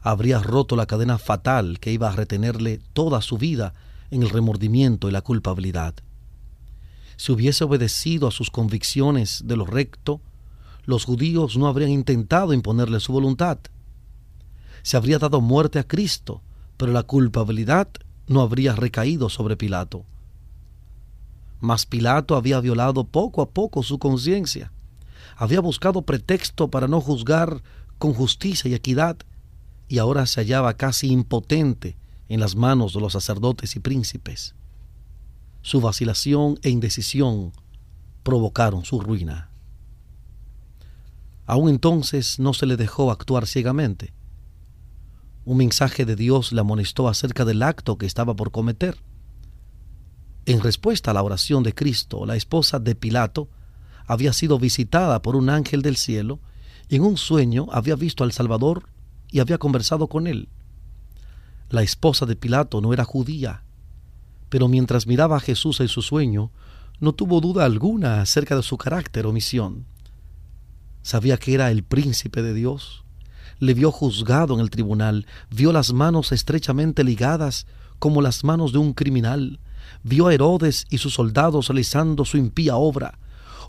[0.00, 3.74] habría roto la cadena fatal que iba a retenerle toda su vida
[4.10, 5.94] en el remordimiento y la culpabilidad
[7.16, 10.20] si hubiese obedecido a sus convicciones de lo recto,
[10.84, 13.58] los judíos no habrían intentado imponerle su voluntad.
[14.82, 16.42] se habría dado muerte a Cristo,
[16.76, 17.88] pero la culpabilidad
[18.26, 20.04] no habría recaído sobre Pilato.
[21.60, 24.72] Mas Pilato había violado poco a poco su conciencia.
[25.36, 27.62] Había buscado pretexto para no juzgar
[27.96, 29.16] con justicia y equidad,
[29.88, 31.96] y ahora se hallaba casi impotente
[32.28, 34.54] en las manos de los sacerdotes y príncipes.
[35.64, 37.52] Su vacilación e indecisión
[38.22, 39.48] provocaron su ruina.
[41.46, 44.12] Aún entonces no se le dejó actuar ciegamente.
[45.46, 48.98] Un mensaje de Dios le amonestó acerca del acto que estaba por cometer.
[50.44, 53.48] En respuesta a la oración de Cristo, la esposa de Pilato
[54.06, 56.40] había sido visitada por un ángel del cielo
[56.90, 58.90] y en un sueño había visto al Salvador
[59.30, 60.50] y había conversado con él.
[61.70, 63.63] La esposa de Pilato no era judía,
[64.54, 66.52] pero mientras miraba a Jesús en su sueño,
[67.00, 69.84] no tuvo duda alguna acerca de su carácter o misión.
[71.02, 73.02] Sabía que era el príncipe de Dios.
[73.58, 77.66] Le vio juzgado en el tribunal, vio las manos estrechamente ligadas
[77.98, 79.58] como las manos de un criminal,
[80.04, 83.18] vio a Herodes y sus soldados realizando su impía obra,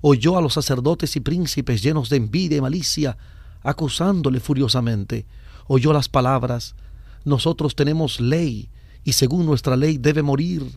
[0.03, 3.17] oyó a los sacerdotes y príncipes llenos de envidia y malicia,
[3.63, 5.25] acusándole furiosamente,
[5.65, 6.75] oyó las palabras,
[7.23, 8.69] nosotros tenemos ley
[9.05, 10.69] y según nuestra ley debe morir.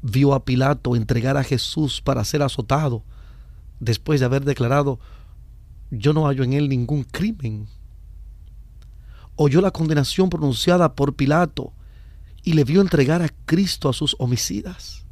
[0.00, 3.04] Vio a Pilato entregar a Jesús para ser azotado,
[3.80, 4.98] después de haber declarado,
[5.90, 7.66] yo no hallo en él ningún crimen.
[9.34, 11.72] Oyó la condenación pronunciada por Pilato
[12.44, 15.04] y le vio entregar a Cristo a sus homicidas.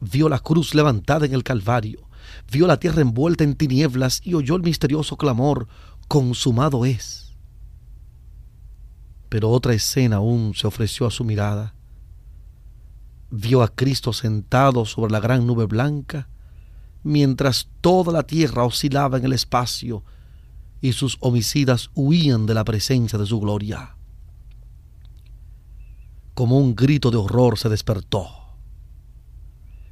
[0.00, 2.08] Vio la cruz levantada en el Calvario,
[2.52, 5.66] vio la tierra envuelta en tinieblas y oyó el misterioso clamor,
[6.08, 7.27] consumado es.
[9.28, 11.74] Pero otra escena aún se ofreció a su mirada.
[13.30, 16.28] Vio a Cristo sentado sobre la gran nube blanca,
[17.02, 20.02] mientras toda la tierra oscilaba en el espacio
[20.80, 23.96] y sus homicidas huían de la presencia de su gloria.
[26.34, 28.28] Como un grito de horror se despertó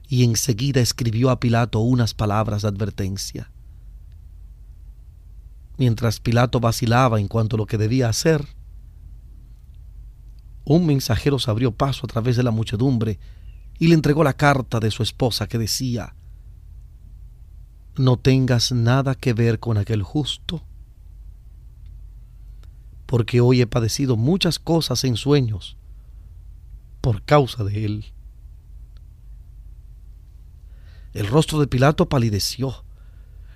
[0.09, 3.51] y enseguida escribió a Pilato unas palabras de advertencia.
[5.79, 8.47] Mientras Pilato vacilaba en cuanto a lo que debía hacer,
[10.67, 13.21] un mensajero se abrió paso a través de la muchedumbre
[13.79, 16.17] y le entregó la carta de su esposa que decía,
[17.97, 20.65] no tengas nada que ver con aquel justo,
[23.07, 25.77] porque hoy he padecido muchas cosas en sueños
[27.01, 28.05] por causa de él.
[31.15, 32.85] El rostro de Pilato palideció,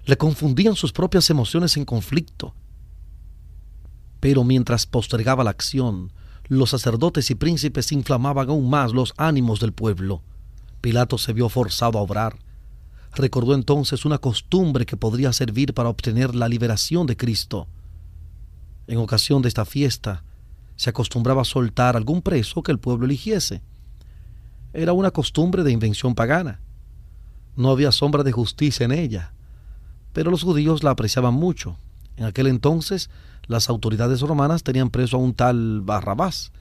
[0.05, 2.55] le confundían sus propias emociones en conflicto.
[4.21, 6.13] Pero mientras postergaba la acción,
[6.51, 10.21] los sacerdotes y príncipes inflamaban aún más los ánimos del pueblo.
[10.83, 12.37] Pilato se vio forzado a obrar
[13.15, 17.67] recordó entonces una costumbre que podría servir para obtener la liberación de Cristo.
[18.87, 20.25] En ocasión de esta fiesta,
[20.77, 23.63] se acostumbraba a soltar algún preso que el pueblo eligiese.
[24.73, 26.61] Era una costumbre de invención pagana.
[27.57, 29.33] No había sombra de justicia en ella,
[30.13, 31.77] pero los judíos la apreciaban mucho.
[32.17, 33.11] En aquel entonces,
[33.47, 36.53] las autoridades romanas tenían preso a un tal Barrabás,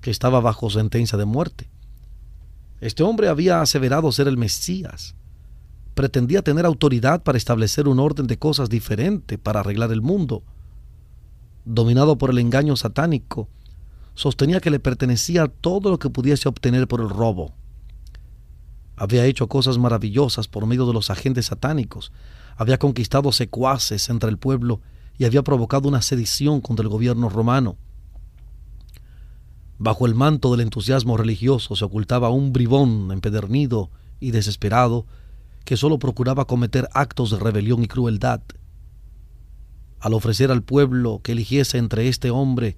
[0.00, 1.68] que estaba bajo sentencia de muerte.
[2.80, 5.14] Este hombre había aseverado ser el Mesías,
[5.94, 10.42] pretendía tener autoridad para establecer un orden de cosas diferente para arreglar el mundo.
[11.64, 13.48] Dominado por el engaño satánico,
[14.14, 17.52] sostenía que le pertenecía todo lo que pudiese obtener por el robo.
[18.96, 22.12] Había hecho cosas maravillosas por medio de los agentes satánicos,
[22.56, 24.80] había conquistado secuaces entre el pueblo
[25.18, 27.76] y había provocado una sedición contra el gobierno romano.
[29.78, 35.06] Bajo el manto del entusiasmo religioso se ocultaba un bribón empedernido y desesperado
[35.64, 38.42] que solo procuraba cometer actos de rebelión y crueldad.
[40.00, 42.76] Al ofrecer al pueblo que eligiese entre este hombre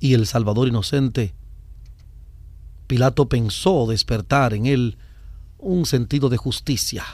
[0.00, 1.34] y el Salvador inocente,
[2.86, 4.98] Pilato pensó despertar en él
[5.58, 7.04] un sentido de justicia.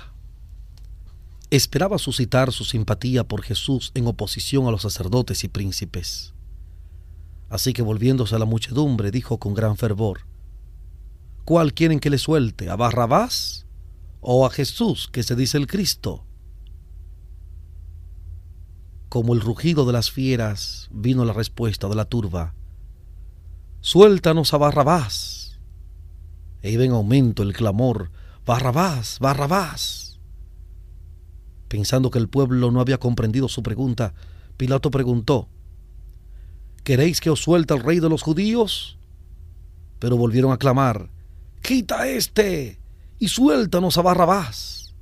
[1.51, 6.35] Esperaba suscitar su simpatía por Jesús en oposición a los sacerdotes y príncipes.
[7.49, 10.27] Así que volviéndose a la muchedumbre, dijo con gran fervor,
[11.45, 12.71] ¿Cuál quieren que le suelte?
[12.71, 13.67] ¿A Barrabás
[14.21, 16.25] o a Jesús que se dice el Cristo.
[19.09, 22.55] Como el rugido de las fieras vino la respuesta de la turba.
[23.81, 25.59] Suéltanos a Barrabás.
[26.63, 28.11] E iba en aumento el clamor,
[28.45, 30.10] Barrabás, Barrabás.
[31.71, 34.13] Pensando que el pueblo no había comprendido su pregunta,
[34.57, 35.49] Pilato preguntó,
[36.83, 38.99] ¿Queréis que os suelte el rey de los judíos?
[40.01, 41.11] Pero volvieron a clamar,
[41.63, 42.81] Quita este,
[43.21, 44.97] y suéltanos a Barrabás.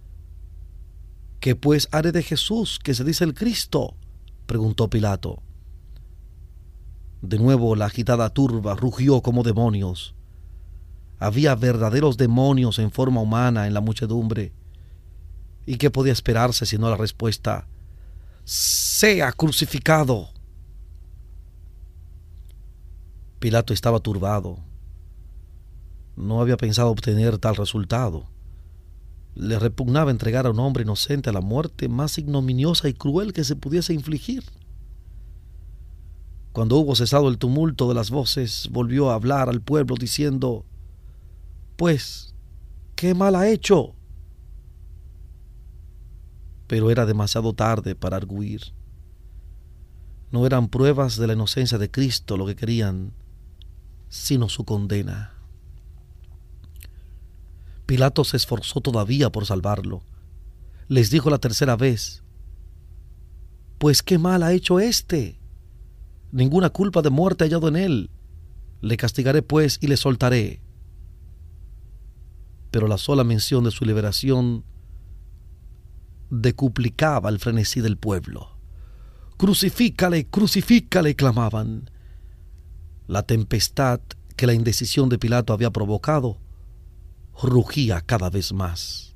[1.40, 3.94] ¿Qué pues haré de Jesús, que se dice el Cristo?
[4.44, 5.42] preguntó Pilato.
[7.22, 10.14] De nuevo la agitada turba rugió como demonios.
[11.18, 14.52] Había verdaderos demonios en forma humana en la muchedumbre.
[15.68, 17.68] ¿Y qué podía esperarse sino la respuesta,
[18.44, 20.30] sea crucificado?
[23.38, 24.60] Pilato estaba turbado.
[26.16, 28.30] No había pensado obtener tal resultado.
[29.34, 33.44] Le repugnaba entregar a un hombre inocente a la muerte más ignominiosa y cruel que
[33.44, 34.44] se pudiese infligir.
[36.52, 40.64] Cuando hubo cesado el tumulto de las voces, volvió a hablar al pueblo diciendo,
[41.76, 42.34] Pues,
[42.94, 43.97] ¿qué mal ha hecho?
[46.68, 48.72] Pero era demasiado tarde para arguir.
[50.30, 53.12] No eran pruebas de la inocencia de Cristo lo que querían,
[54.08, 55.34] sino su condena.
[57.86, 60.02] Pilato se esforzó todavía por salvarlo.
[60.88, 62.22] Les dijo la tercera vez,
[63.78, 65.40] Pues qué mal ha hecho éste.
[66.30, 68.10] Ninguna culpa de muerte hallado en él.
[68.82, 70.60] Le castigaré pues y le soltaré.
[72.70, 74.64] Pero la sola mención de su liberación
[76.30, 78.50] decuplicaba el frenesí del pueblo.
[79.36, 81.90] Crucifícale, crucifícale, clamaban.
[83.06, 84.00] La tempestad
[84.36, 86.38] que la indecisión de Pilato había provocado
[87.42, 89.14] rugía cada vez más.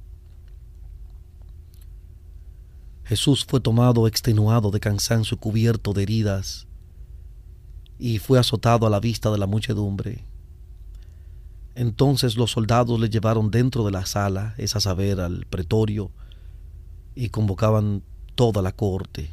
[3.04, 6.66] Jesús fue tomado extenuado de cansancio cubierto de heridas
[7.98, 10.24] y fue azotado a la vista de la muchedumbre.
[11.74, 16.10] Entonces los soldados le llevaron dentro de la sala, es a saber, al pretorio,
[17.14, 18.02] y convocaban
[18.34, 19.30] toda la corte.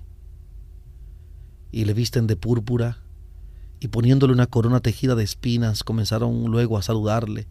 [1.71, 2.97] Y le visten de púrpura
[3.79, 7.47] y poniéndole una corona tejida de espinas, comenzaron luego a saludarle,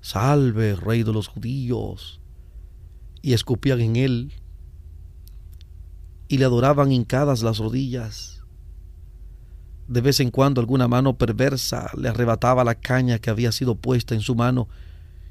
[0.00, 2.20] Salve, rey de los judíos.
[3.20, 4.32] Y escupían en él
[6.28, 8.42] y le adoraban hincadas las rodillas.
[9.88, 14.14] De vez en cuando alguna mano perversa le arrebataba la caña que había sido puesta
[14.14, 14.68] en su mano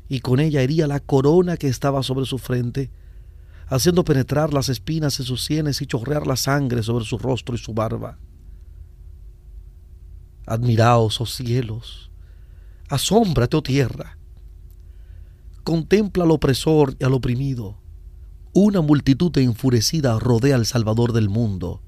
[0.10, 2.89] y con ella hería la corona que estaba sobre su frente,
[3.68, 7.57] haciendo penetrar las espinas en sus sienes y chorrear la sangre sobre su rostro y
[7.57, 8.18] su barba.
[10.45, 12.09] Admiraos, oh cielos,
[12.89, 14.18] asómbrate, oh tierra.
[15.63, 17.78] Contempla al opresor y al oprimido.
[18.53, 21.82] Una multitud enfurecida rodea al Salvador del mundo.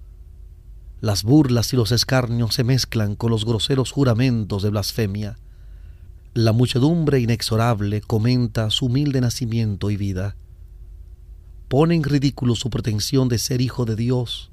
[1.00, 5.38] Las burlas y los escarnios se mezclan con los groseros juramentos de blasfemia.
[6.34, 10.36] La muchedumbre inexorable comenta su humilde nacimiento y vida.
[11.70, 14.52] Pone en ridículo su pretensión de ser hijo de Dios,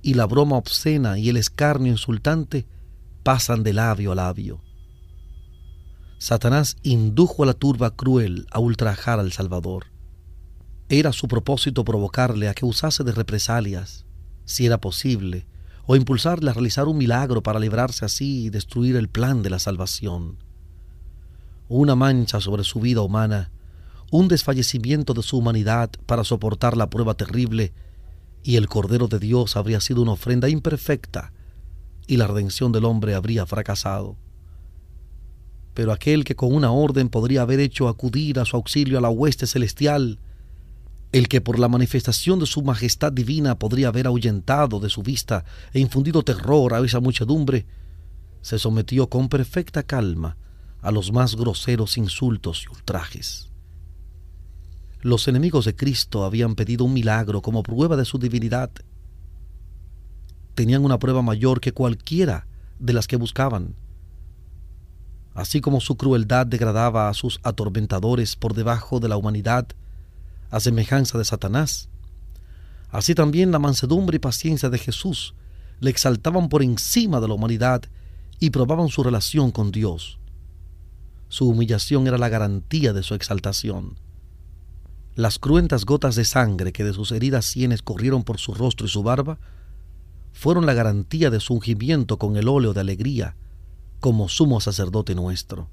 [0.00, 2.66] y la broma obscena y el escarnio insultante
[3.24, 4.62] pasan de labio a labio.
[6.18, 9.86] Satanás indujo a la turba cruel a ultrajar al Salvador.
[10.88, 14.06] Era su propósito provocarle a que usase de represalias,
[14.44, 15.46] si era posible,
[15.84, 19.58] o impulsarle a realizar un milagro para librarse así y destruir el plan de la
[19.58, 20.38] salvación.
[21.68, 23.50] Una mancha sobre su vida humana,
[24.10, 27.72] un desfallecimiento de su humanidad para soportar la prueba terrible,
[28.42, 31.32] y el Cordero de Dios habría sido una ofrenda imperfecta
[32.06, 34.16] y la redención del hombre habría fracasado.
[35.74, 39.10] Pero aquel que con una orden podría haber hecho acudir a su auxilio a la
[39.10, 40.20] hueste celestial,
[41.12, 45.44] el que por la manifestación de su majestad divina podría haber ahuyentado de su vista
[45.72, 47.66] e infundido terror a esa muchedumbre,
[48.42, 50.36] se sometió con perfecta calma
[50.80, 53.50] a los más groseros insultos y ultrajes.
[55.00, 58.70] Los enemigos de Cristo habían pedido un milagro como prueba de su divinidad
[60.56, 62.46] tenían una prueba mayor que cualquiera
[62.80, 63.76] de las que buscaban.
[65.34, 69.68] Así como su crueldad degradaba a sus atormentadores por debajo de la humanidad,
[70.50, 71.90] a semejanza de Satanás,
[72.90, 75.34] así también la mansedumbre y paciencia de Jesús
[75.80, 77.82] le exaltaban por encima de la humanidad
[78.40, 80.18] y probaban su relación con Dios.
[81.28, 83.98] Su humillación era la garantía de su exaltación.
[85.16, 88.90] Las cruentas gotas de sangre que de sus heridas sienes corrieron por su rostro y
[88.90, 89.38] su barba
[90.34, 93.34] fueron la garantía de su ungimiento con el óleo de alegría
[93.98, 95.70] como sumo sacerdote nuestro.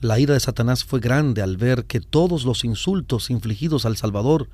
[0.00, 4.48] La ira de Satanás fue grande al ver que todos los insultos infligidos al Salvador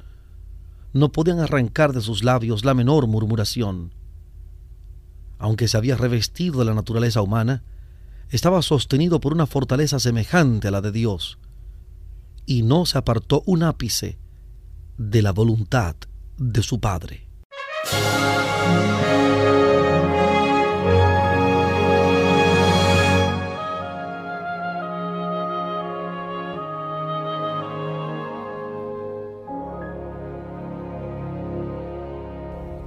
[0.95, 3.93] no podían arrancar de sus labios la menor murmuración.
[5.39, 7.63] Aunque se había revestido de la naturaleza humana,
[8.31, 11.39] estaba sostenido por una fortaleza semejante a la de Dios,
[12.49, 14.19] y no se apartó un ápice
[14.97, 15.95] de la voluntad
[16.39, 17.29] de su Padre.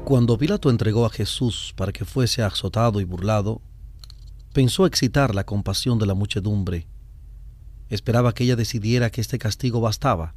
[0.04, 3.62] Cuando Pilato entregó a Jesús para que fuese azotado y burlado,
[4.54, 6.88] pensó excitar la compasión de la muchedumbre.
[7.92, 10.34] Esperaba que ella decidiera que este castigo bastaba.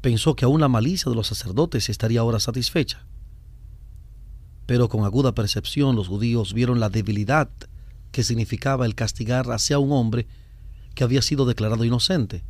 [0.00, 3.06] Pensó que aún la malicia de los sacerdotes estaría ahora satisfecha.
[4.66, 7.48] Pero con aguda percepción los judíos vieron la debilidad
[8.10, 10.26] que significaba el castigar hacia un hombre
[10.96, 12.42] que había sido declarado inocente.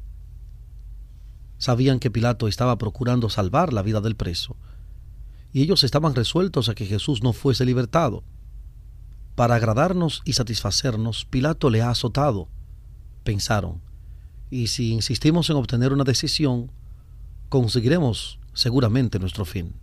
[1.59, 4.57] Sabían que Pilato estaba procurando salvar la vida del preso,
[5.53, 8.24] y ellos estaban resueltos a que Jesús no fuese libertado.
[9.34, 12.49] Para agradarnos y satisfacernos, Pilato le ha azotado,
[13.25, 13.81] pensaron,
[14.51, 16.70] y si insistimos en obtener una decisión,
[17.49, 19.75] conseguiremos seguramente nuestro fin.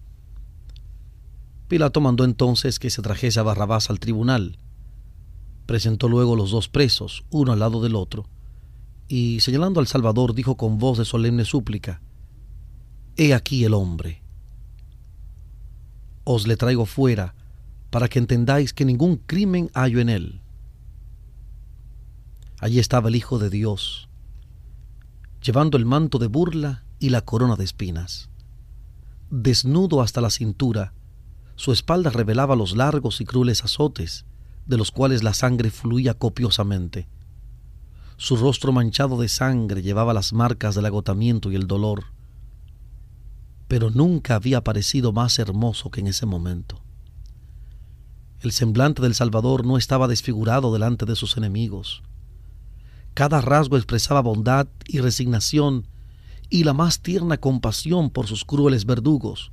[1.67, 4.57] Pilato mandó entonces que se trajese a Barrabás al tribunal.
[5.65, 8.27] Presentó luego los dos presos, uno al lado del otro,
[9.07, 12.01] y señalando al Salvador dijo con voz de solemne súplica,
[13.17, 14.23] He aquí el hombre.
[16.23, 17.35] Os le traigo fuera
[17.89, 20.41] para que entendáis que ningún crimen hallo en él.
[22.61, 24.09] Allí estaba el Hijo de Dios,
[25.41, 28.29] llevando el manto de burla y la corona de espinas.
[29.29, 30.93] Desnudo hasta la cintura,
[31.55, 34.25] su espalda revelaba los largos y crueles azotes,
[34.65, 37.07] de los cuales la sangre fluía copiosamente.
[38.17, 42.07] Su rostro manchado de sangre llevaba las marcas del agotamiento y el dolor.
[43.69, 46.81] Pero nunca había parecido más hermoso que en ese momento.
[48.41, 52.03] El semblante del Salvador no estaba desfigurado delante de sus enemigos.
[53.19, 55.87] Cada rasgo expresaba bondad y resignación
[56.49, 59.51] y la más tierna compasión por sus crueles verdugos.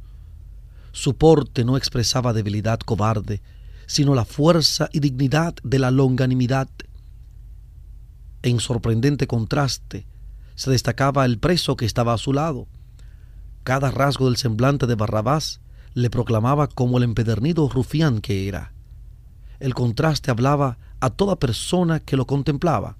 [0.92, 3.42] Su porte no expresaba debilidad cobarde,
[3.86, 6.68] sino la fuerza y dignidad de la longanimidad.
[8.42, 10.06] En sorprendente contraste
[10.54, 12.68] se destacaba el preso que estaba a su lado.
[13.64, 15.60] Cada rasgo del semblante de Barrabás
[15.92, 18.72] le proclamaba como el empedernido rufián que era.
[19.58, 22.96] El contraste hablaba a toda persona que lo contemplaba.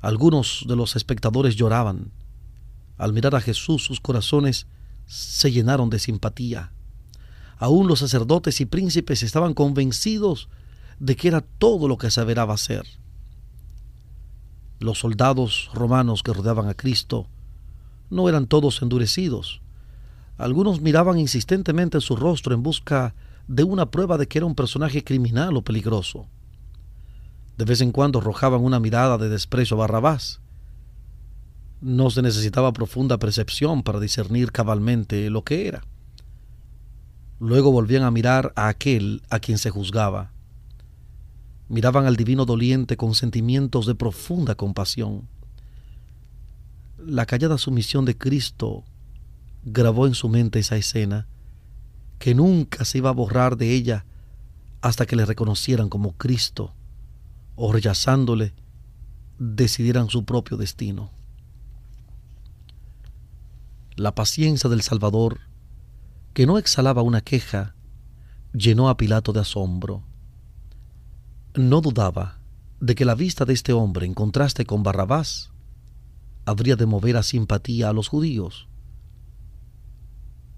[0.00, 2.12] Algunos de los espectadores lloraban.
[2.96, 4.66] Al mirar a Jesús sus corazones
[5.06, 6.72] se llenaron de simpatía.
[7.58, 10.48] Aún los sacerdotes y príncipes estaban convencidos
[11.00, 12.86] de que era todo lo que se veraba hacer.
[14.78, 17.26] Los soldados romanos que rodeaban a Cristo
[18.10, 19.60] no eran todos endurecidos.
[20.36, 23.14] Algunos miraban insistentemente su rostro en busca
[23.48, 26.26] de una prueba de que era un personaje criminal o peligroso.
[27.58, 30.40] De vez en cuando arrojaban una mirada de desprecio a Barrabás,
[31.80, 35.82] no se necesitaba profunda percepción para discernir cabalmente lo que era.
[37.40, 40.30] Luego volvían a mirar a aquel a quien se juzgaba.
[41.68, 45.28] Miraban al divino doliente con sentimientos de profunda compasión.
[46.96, 48.84] La callada sumisión de Cristo
[49.64, 51.26] grabó en su mente esa escena,
[52.20, 54.04] que nunca se iba a borrar de ella
[54.80, 56.72] hasta que le reconocieran como Cristo,
[57.60, 58.54] o rechazándole,
[59.38, 61.10] decidieran su propio destino.
[63.96, 65.40] La paciencia del Salvador,
[66.34, 67.74] que no exhalaba una queja,
[68.52, 70.04] llenó a Pilato de asombro.
[71.56, 72.38] No dudaba
[72.78, 75.50] de que la vista de este hombre en contraste con Barrabás
[76.44, 78.68] habría de mover a simpatía a los judíos.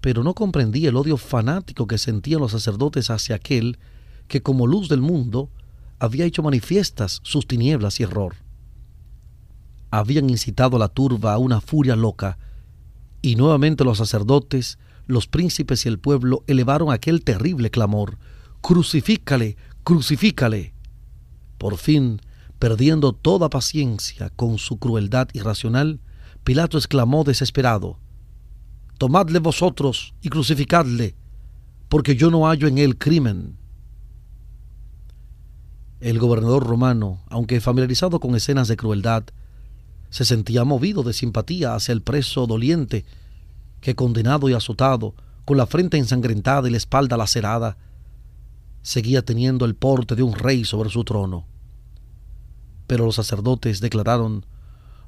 [0.01, 3.79] Pero no comprendía el odio fanático que sentían los sacerdotes hacia aquel
[4.27, 5.49] que como luz del mundo
[6.01, 8.33] había hecho manifiestas sus tinieblas y error.
[9.91, 12.39] Habían incitado a la turba a una furia loca
[13.21, 18.17] y nuevamente los sacerdotes, los príncipes y el pueblo elevaron aquel terrible clamor,
[18.61, 20.73] Crucifícale, crucifícale.
[21.59, 22.19] Por fin,
[22.57, 25.99] perdiendo toda paciencia con su crueldad irracional,
[26.43, 27.99] Pilato exclamó desesperado,
[28.97, 31.15] Tomadle vosotros y crucificadle,
[31.89, 33.60] porque yo no hallo en él crimen.
[36.01, 39.23] El gobernador romano, aunque familiarizado con escenas de crueldad,
[40.09, 43.05] se sentía movido de simpatía hacia el preso doliente
[43.81, 45.13] que, condenado y azotado,
[45.45, 47.77] con la frente ensangrentada y la espalda lacerada,
[48.81, 51.45] seguía teniendo el porte de un rey sobre su trono.
[52.87, 54.47] Pero los sacerdotes declararon,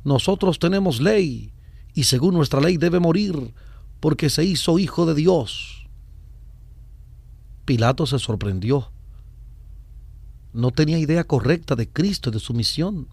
[0.03, 1.53] Nosotros tenemos ley,
[1.95, 3.55] y según nuestra ley debe morir,
[3.99, 5.87] porque se hizo hijo de Dios.
[7.65, 8.91] Pilato se sorprendió.
[10.53, 13.07] No tenía idea correcta de Cristo y de su misión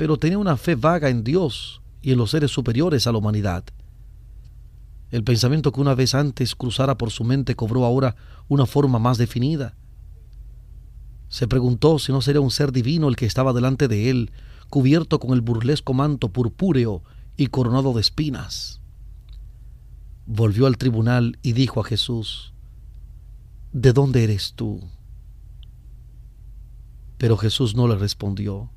[0.00, 3.64] pero tenía una fe vaga en Dios y en los seres superiores a la humanidad.
[5.10, 8.16] El pensamiento que una vez antes cruzara por su mente cobró ahora
[8.48, 9.76] una forma más definida.
[11.28, 14.32] Se preguntó si no sería un ser divino el que estaba delante de él,
[14.70, 17.02] cubierto con el burlesco manto purpúreo
[17.36, 18.80] y coronado de espinas.
[20.24, 22.54] volvió al tribunal y dijo a Jesús,
[23.74, 24.80] ¿De dónde eres tú?
[27.20, 28.70] Pero Jesús no le respondió.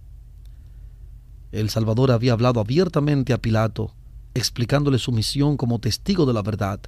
[1.54, 3.96] El Salvador había hablado abiertamente a Pilato,
[4.34, 6.82] explicándole su misión como testigo de la verdad.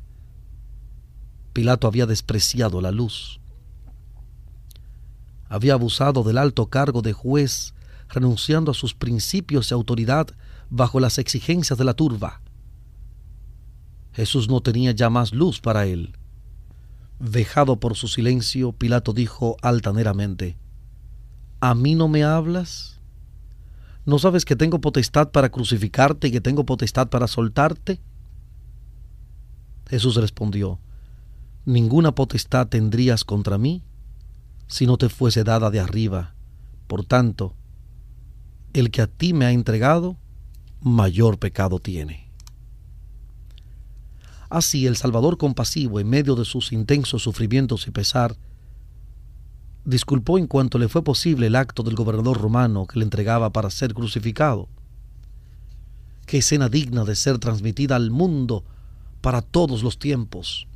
[1.54, 3.40] Pilato había despreciado la luz.
[5.48, 7.74] Había abusado del alto cargo de juez,
[8.10, 10.28] renunciando a sus principios de autoridad
[10.70, 12.42] bajo las exigencias de la turba.
[14.12, 16.18] Jesús no tenía ya más luz para él.
[17.18, 20.58] Vejado por su silencio, Pilato dijo altaneramente,
[21.66, 23.00] ¿A mí no me hablas?
[24.06, 28.00] ¿No sabes que tengo potestad para crucificarte y que tengo potestad para soltarte?
[29.90, 30.78] Jesús respondió,
[31.66, 33.82] Ninguna potestad tendrías contra mí
[34.68, 36.36] si no te fuese dada de arriba.
[36.86, 37.56] Por tanto,
[38.74, 40.18] el que a ti me ha entregado,
[40.82, 42.30] mayor pecado tiene.
[44.52, 48.38] Así el Salvador compasivo, en medio de sus intensos sufrimientos y pesar,
[49.86, 53.70] disculpó en cuanto le fue posible el acto del gobernador romano que le entregaba para
[53.70, 54.68] ser crucificado.
[56.26, 58.66] Qué escena digna de ser transmitida al mundo
[59.22, 60.68] para todos los tiempos.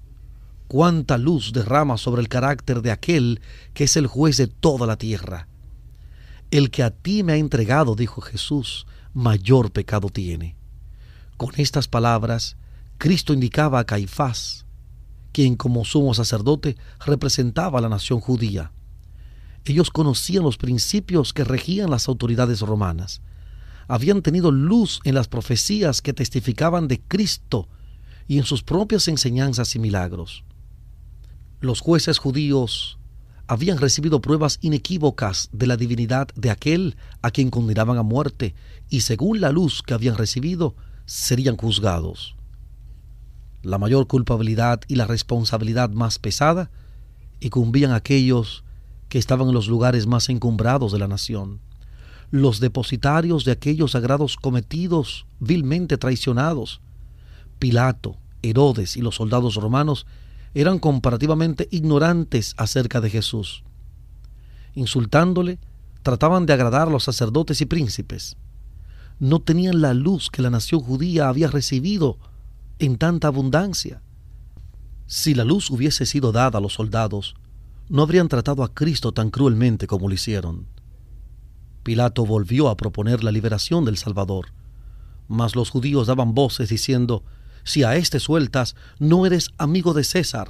[0.68, 3.42] Cuánta luz derrama sobre el carácter de aquel
[3.74, 5.48] que es el juez de toda la tierra.
[6.52, 10.56] El que a ti me ha entregado, dijo Jesús, mayor pecado tiene.
[11.38, 12.58] Con estas palabras,
[13.00, 14.66] Cristo indicaba a Caifás,
[15.32, 18.72] quien como sumo sacerdote representaba a la nación judía.
[19.66, 23.22] Ellos conocían los principios que regían las autoridades romanas.
[23.88, 27.68] Habían tenido luz en las profecías que testificaban de Cristo
[28.28, 30.44] y en sus propias enseñanzas y milagros.
[31.60, 33.00] Los jueces judíos
[33.48, 38.54] habían recibido pruebas inequívocas de la divinidad de aquel a quien condenaban a muerte
[38.90, 42.36] y según la luz que habían recibido serían juzgados.
[43.64, 46.70] La mayor culpabilidad y la responsabilidad más pesada
[47.40, 48.64] incumbían a aquellos
[49.10, 51.60] que estaban en los lugares más encumbrados de la nación,
[52.32, 56.80] los depositarios de aquellos sagrados cometidos vilmente traicionados.
[57.58, 60.06] Pilato, Herodes y los soldados romanos
[60.54, 63.64] eran comparativamente ignorantes acerca de Jesús.
[64.76, 65.60] Insultándole,
[66.04, 68.38] trataban de agradar a los sacerdotes y príncipes.
[69.20, 72.18] No tenían la luz que la nación judía había recibido
[72.78, 74.02] en tanta abundancia.
[75.08, 77.36] Si la luz hubiese sido dada a los soldados,
[77.90, 80.68] no habrían tratado a Cristo tan cruelmente como lo hicieron.
[81.84, 84.54] Pilato volvió a proponer la liberación del Salvador,
[85.28, 87.24] mas los judíos daban voces diciendo,
[87.64, 90.50] si a éste sueltas, no eres amigo de César.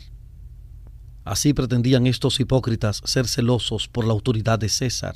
[1.26, 5.16] Así pretendían estos hipócritas ser celosos por la autoridad de César.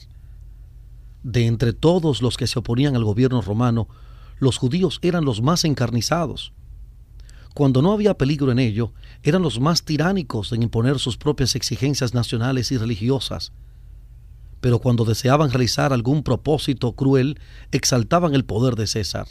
[1.23, 3.87] De entre todos los que se oponían al gobierno romano,
[4.39, 6.53] los judíos eran los más encarnizados.
[7.53, 12.13] Cuando no había peligro en ello, eran los más tiránicos en imponer sus propias exigencias
[12.13, 13.51] nacionales y religiosas.
[14.59, 17.39] Pero cuando deseaban realizar algún propósito cruel,
[17.71, 19.27] exaltaban el poder de César.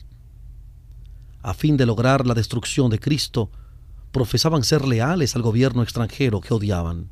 [1.43, 3.51] A fin de lograr la destrucción de Cristo,
[4.13, 7.11] profesaban ser leales al gobierno extranjero que odiaban.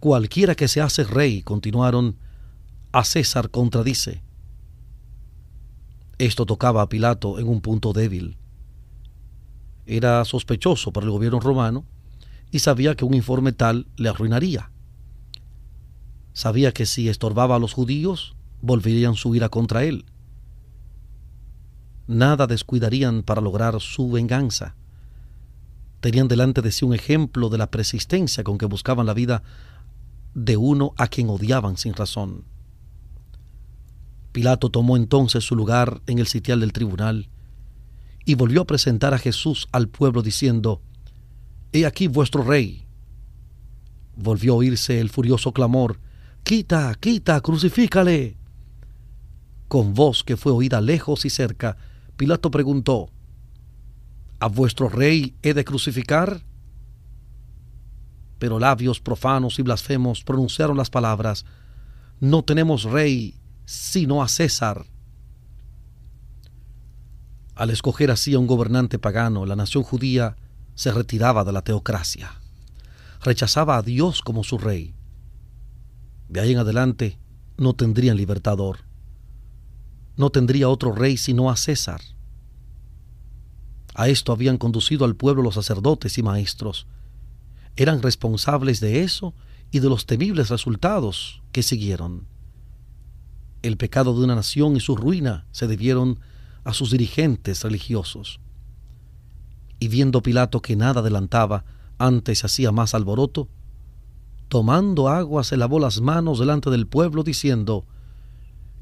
[0.00, 2.16] Cualquiera que se hace rey, continuaron,
[2.90, 4.22] a César contradice.
[6.18, 8.36] Esto tocaba a Pilato en un punto débil
[9.88, 11.84] era sospechoso para el gobierno romano
[12.50, 14.70] y sabía que un informe tal le arruinaría.
[16.34, 20.04] Sabía que si estorbaba a los judíos, volverían su ira contra él.
[22.06, 24.76] Nada descuidarían para lograr su venganza.
[26.00, 29.42] Tenían delante de sí un ejemplo de la persistencia con que buscaban la vida
[30.34, 32.44] de uno a quien odiaban sin razón.
[34.32, 37.28] Pilato tomó entonces su lugar en el sitial del tribunal
[38.28, 40.82] y volvió a presentar a Jesús al pueblo diciendo,
[41.72, 42.84] He aquí vuestro rey.
[44.16, 45.98] Volvió a oírse el furioso clamor,
[46.42, 48.36] Quita, quita, crucifícale.
[49.66, 51.78] Con voz que fue oída lejos y cerca,
[52.18, 53.08] Pilato preguntó,
[54.40, 56.44] ¿A vuestro rey he de crucificar?
[58.38, 61.46] Pero labios profanos y blasfemos pronunciaron las palabras,
[62.20, 64.84] No tenemos rey sino a César.
[67.58, 70.36] Al escoger así a un gobernante pagano, la nación judía
[70.76, 72.30] se retiraba de la teocracia.
[73.20, 74.94] Rechazaba a Dios como su rey.
[76.28, 77.18] De ahí en adelante
[77.56, 78.84] no tendrían libertador.
[80.16, 82.00] No tendría otro rey sino a César.
[83.92, 86.86] A esto habían conducido al pueblo los sacerdotes y maestros.
[87.74, 89.34] Eran responsables de eso
[89.72, 92.28] y de los temibles resultados que siguieron.
[93.62, 96.20] El pecado de una nación y su ruina se debieron
[96.64, 98.40] a sus dirigentes religiosos.
[99.80, 101.64] Y viendo Pilato que nada adelantaba,
[101.98, 103.48] antes hacía más alboroto,
[104.48, 107.84] tomando agua se lavó las manos delante del pueblo, diciendo,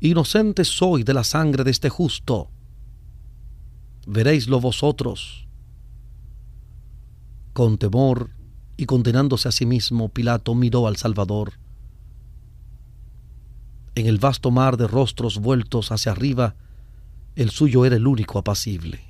[0.01, 2.51] Inocente soy de la sangre de este justo.
[4.07, 5.49] Veréislo vosotros.
[7.53, 8.31] Con temor
[8.77, 11.55] y condenándose a sí mismo, Pilato miró al Salvador.
[13.95, 16.55] En el vasto mar de rostros vueltos hacia arriba,
[17.37, 19.01] el suyo era el único apacible.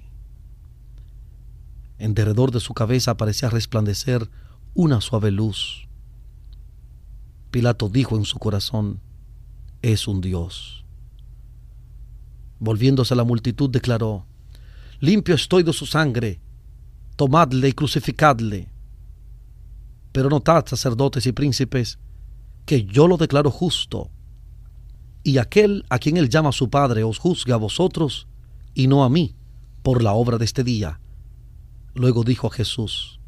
[1.98, 4.28] En derredor de su cabeza parecía resplandecer
[4.74, 5.88] una suave luz.
[7.52, 9.00] Pilato dijo en su corazón,
[9.80, 10.84] es un Dios.
[12.58, 14.26] Volviéndose a la multitud declaró,
[14.98, 16.40] limpio estoy de su sangre,
[17.14, 18.68] tomadle y crucificadle.
[20.10, 21.98] Pero notad, sacerdotes y príncipes,
[22.64, 24.10] que yo lo declaro justo,
[25.26, 28.28] y aquel a quien él llama su Padre os juzga a vosotros
[28.74, 29.34] y no a mí
[29.82, 31.00] por la obra de este día.
[31.94, 33.18] Luego dijo a Jesús,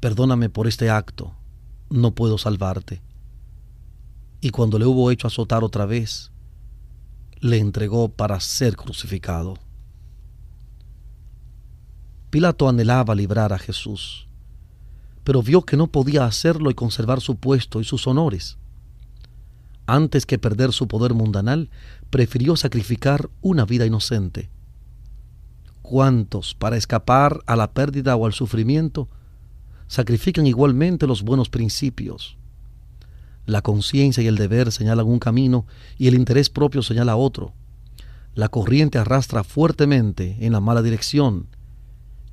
[0.00, 1.36] perdóname por este acto,
[1.88, 3.00] no puedo salvarte.
[4.40, 6.32] Y cuando le hubo hecho azotar otra vez,
[7.38, 9.56] le entregó para ser crucificado.
[12.30, 14.26] Pilato anhelaba librar a Jesús,
[15.22, 18.58] pero vio que no podía hacerlo y conservar su puesto y sus honores.
[19.88, 21.70] Antes que perder su poder mundanal,
[22.10, 24.50] prefirió sacrificar una vida inocente.
[25.80, 29.08] ¿Cuántos, para escapar a la pérdida o al sufrimiento,
[29.86, 32.36] sacrifican igualmente los buenos principios?
[33.46, 35.64] La conciencia y el deber señalan un camino
[35.96, 37.54] y el interés propio señala otro.
[38.34, 41.46] La corriente arrastra fuertemente en la mala dirección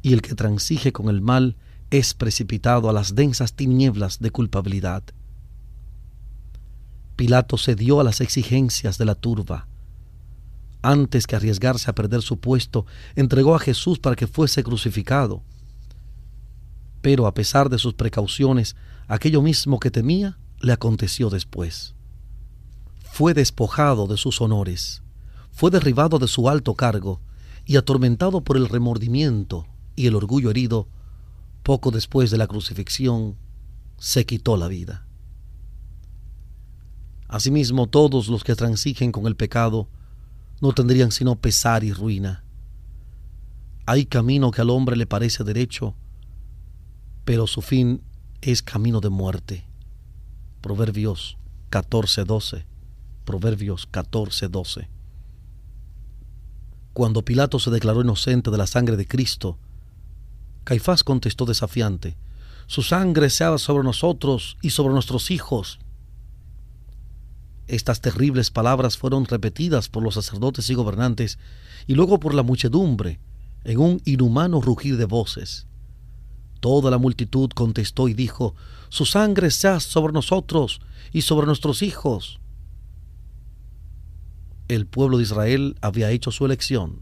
[0.01, 1.55] y el que transige con el mal
[1.89, 5.03] es precipitado a las densas tinieblas de culpabilidad.
[7.15, 9.67] Pilato cedió a las exigencias de la turba.
[10.81, 12.85] Antes que arriesgarse a perder su puesto,
[13.15, 15.41] entregó a Jesús para que fuese crucificado.
[17.01, 18.75] Pero a pesar de sus precauciones,
[19.07, 21.95] aquello mismo que temía le aconteció después.
[23.11, 25.01] Fue despojado de sus honores,
[25.51, 27.21] fue derribado de su alto cargo
[27.65, 30.87] y atormentado por el remordimiento y el orgullo herido,
[31.63, 33.37] poco después de la crucifixión,
[33.97, 35.07] se quitó la vida.
[37.27, 39.87] Asimismo, todos los que transigen con el pecado
[40.61, 42.43] no tendrían sino pesar y ruina.
[43.85, 45.95] Hay camino que al hombre le parece derecho,
[47.23, 48.01] pero su fin
[48.41, 49.65] es camino de muerte.
[50.61, 51.37] Proverbios
[51.71, 52.65] 14:12.
[53.25, 54.87] Proverbios 14:12.
[56.93, 59.57] Cuando Pilato se declaró inocente de la sangre de Cristo,
[60.63, 62.17] Caifás contestó desafiante,
[62.67, 65.77] Su sangre sea sobre nosotros y sobre nuestros hijos.
[67.67, 71.39] Estas terribles palabras fueron repetidas por los sacerdotes y gobernantes
[71.87, 73.19] y luego por la muchedumbre
[73.63, 75.65] en un inhumano rugir de voces.
[76.59, 78.55] Toda la multitud contestó y dijo,
[78.89, 82.39] Su sangre sea sobre nosotros y sobre nuestros hijos.
[84.67, 87.01] El pueblo de Israel había hecho su elección.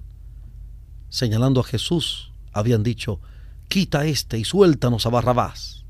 [1.10, 3.20] Señalando a Jesús, habían dicho,
[3.68, 5.86] Quita este y suéltanos a Barrabás.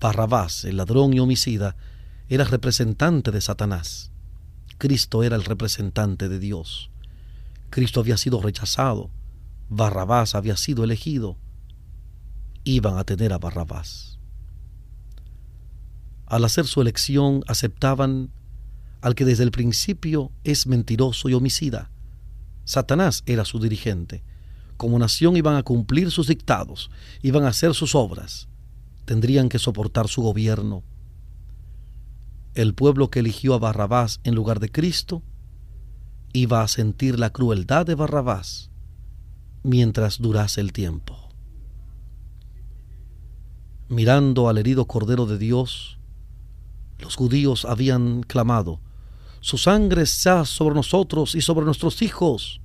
[0.00, 1.76] Barrabás, el ladrón y homicida,
[2.28, 4.10] era representante de Satanás.
[4.78, 6.90] Cristo era el representante de Dios.
[7.70, 9.10] Cristo había sido rechazado.
[9.68, 11.38] Barrabás había sido elegido
[12.64, 14.18] iban a tener a Barrabás.
[16.26, 18.30] Al hacer su elección aceptaban
[19.02, 21.90] al que desde el principio es mentiroso y homicida.
[22.64, 24.24] Satanás era su dirigente.
[24.78, 26.90] Como nación iban a cumplir sus dictados,
[27.22, 28.48] iban a hacer sus obras,
[29.04, 30.82] tendrían que soportar su gobierno.
[32.54, 35.22] El pueblo que eligió a Barrabás en lugar de Cristo
[36.32, 38.70] iba a sentir la crueldad de Barrabás
[39.62, 41.24] mientras durase el tiempo
[43.88, 45.98] mirando al herido Cordero de Dios,
[46.98, 48.80] los judíos habían clamado,
[49.40, 52.60] su sangre sea sobre nosotros y sobre nuestros hijos.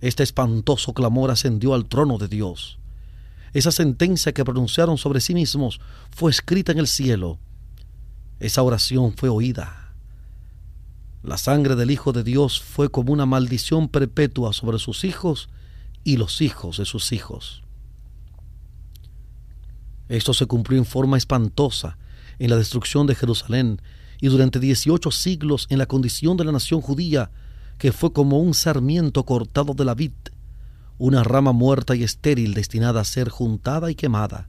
[0.00, 2.78] Este espantoso clamor ascendió al trono de Dios.
[3.54, 5.80] Esa sentencia que pronunciaron sobre sí mismos
[6.10, 7.38] fue escrita en el cielo.
[8.42, 9.94] Esa oración fue oída.
[11.22, 15.48] La sangre del Hijo de Dios fue como una maldición perpetua sobre sus hijos
[16.02, 17.62] y los hijos de sus hijos.
[20.08, 21.98] Esto se cumplió en forma espantosa
[22.40, 23.80] en la destrucción de Jerusalén
[24.20, 27.30] y durante 18 siglos en la condición de la nación judía,
[27.78, 30.10] que fue como un sarmiento cortado de la vid,
[30.98, 34.48] una rama muerta y estéril destinada a ser juntada y quemada.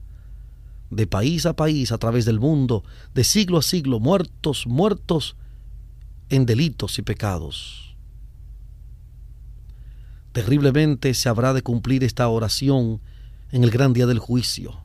[0.90, 5.36] De país a país a través del mundo, de siglo a siglo, muertos, muertos
[6.28, 7.96] en delitos y pecados.
[10.32, 13.00] Terriblemente se habrá de cumplir esta oración
[13.52, 14.80] en el gran día del juicio.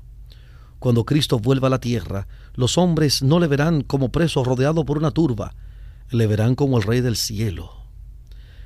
[0.77, 4.97] Cuando Cristo vuelva a la tierra, los hombres no le verán como preso rodeado por
[4.97, 5.55] una turba,
[6.11, 7.71] le verán como el Rey del cielo.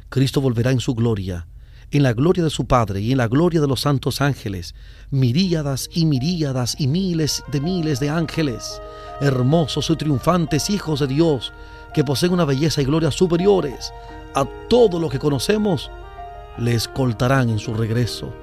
[0.09, 1.47] Cristo volverá en su gloria,
[1.93, 4.73] en la gloria de su Padre y en la gloria de los santos ángeles,
[5.11, 8.81] miríadas y miríadas y miles de miles de ángeles,
[9.21, 11.53] hermosos y triunfantes hijos de Dios,
[11.93, 13.93] que poseen una belleza y gloria superiores
[14.33, 15.91] a todo lo que conocemos,
[16.57, 18.33] le escoltarán en su regreso.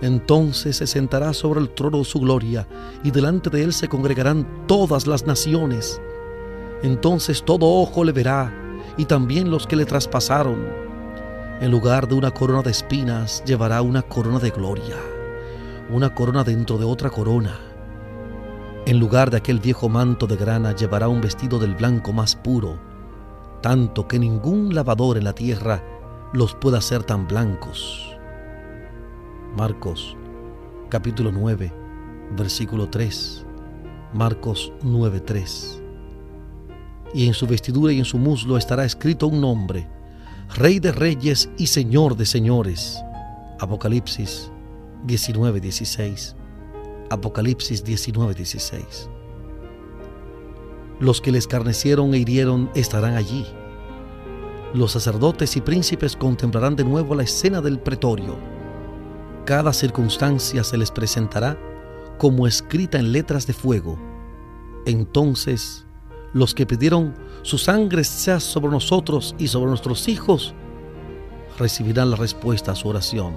[0.00, 2.68] Entonces se sentará sobre el trono de su gloria
[3.02, 6.00] y delante de él se congregarán todas las naciones.
[6.84, 8.54] Entonces todo ojo le verá
[8.96, 10.89] y también los que le traspasaron.
[11.60, 14.96] En lugar de una corona de espinas llevará una corona de gloria,
[15.90, 17.60] una corona dentro de otra corona.
[18.86, 22.78] En lugar de aquel viejo manto de grana llevará un vestido del blanco más puro,
[23.60, 25.82] tanto que ningún lavador en la tierra
[26.32, 28.16] los pueda hacer tan blancos.
[29.54, 30.16] Marcos
[30.88, 31.70] capítulo 9,
[32.38, 33.44] versículo 3.
[34.14, 35.82] Marcos 9:3.
[37.12, 39.99] Y en su vestidura y en su muslo estará escrito un nombre,
[40.54, 43.00] Rey de Reyes y Señor de Señores.
[43.58, 44.50] Apocalipsis
[45.06, 46.36] 19:16.
[47.10, 49.08] Apocalipsis 19:16.
[50.98, 53.46] Los que le escarnecieron e hirieron estarán allí.
[54.74, 58.36] Los sacerdotes y príncipes contemplarán de nuevo la escena del pretorio
[59.50, 61.58] cada circunstancia se les presentará
[62.18, 63.98] como escrita en letras de fuego.
[64.86, 65.86] Entonces,
[66.32, 70.54] los que pidieron su sangre sea sobre nosotros y sobre nuestros hijos,
[71.58, 73.34] recibirán la respuesta a su oración.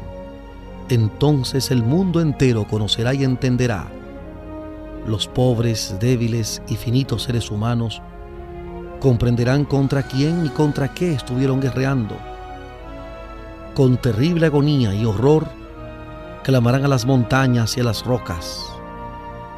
[0.90, 3.90] Entonces el mundo entero conocerá y entenderá.
[5.08, 8.02] Los pobres, débiles y finitos seres humanos
[9.00, 12.18] comprenderán contra quién y contra qué estuvieron guerreando.
[13.74, 15.46] Con terrible agonía y horror,
[16.44, 18.62] clamarán a las montañas y a las rocas,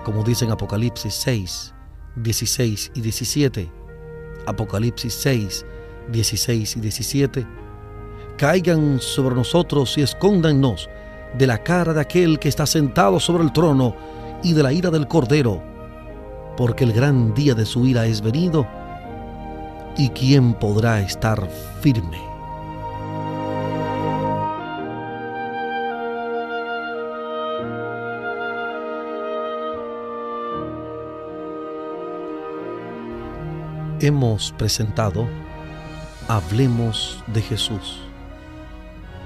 [0.04, 1.74] como dice en Apocalipsis 6,
[2.16, 3.85] 16 y 17.
[4.46, 5.66] Apocalipsis 6,
[6.12, 7.48] 16 y 17.
[8.38, 10.90] Caigan sobre nosotros y escóndannos
[11.38, 13.96] de la cara de aquel que está sentado sobre el trono
[14.44, 15.62] y de la ira del Cordero,
[16.58, 18.68] porque el gran día de su ira es venido,
[19.98, 21.50] y quién podrá estar
[21.82, 22.35] firme.
[34.06, 35.28] Hemos presentado
[36.28, 38.02] Hablemos de Jesús.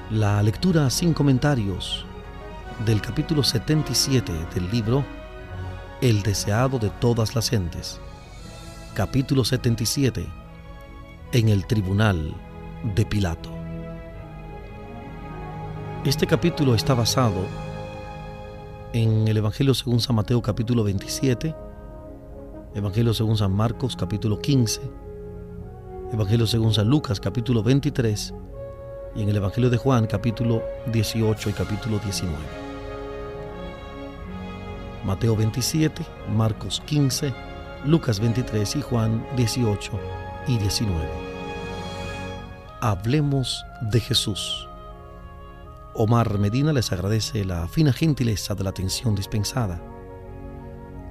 [0.10, 2.06] La lectura sin comentarios
[2.86, 5.04] del capítulo 77 del libro
[6.00, 8.00] El deseado de todas las gentes.
[8.94, 10.26] Capítulo 77
[11.34, 12.34] en el tribunal
[12.96, 13.50] de Pilato.
[16.06, 17.46] Este capítulo está basado
[18.94, 21.54] en el Evangelio según San Mateo capítulo 27,
[22.76, 24.80] Evangelio según San Marcos capítulo 15,
[26.14, 28.32] Evangelio según San Lucas capítulo 23
[29.16, 30.62] y en el Evangelio de Juan capítulo
[30.94, 32.38] 18 y capítulo 19.
[35.04, 37.34] Mateo 27, Marcos 15,
[37.88, 39.92] Lucas 23 y Juan 18
[40.48, 40.96] y 19.
[42.82, 44.70] Hablemos de Jesús.
[45.96, 49.82] Omar Medina les agradece la fina gentileza de la atención dispensada.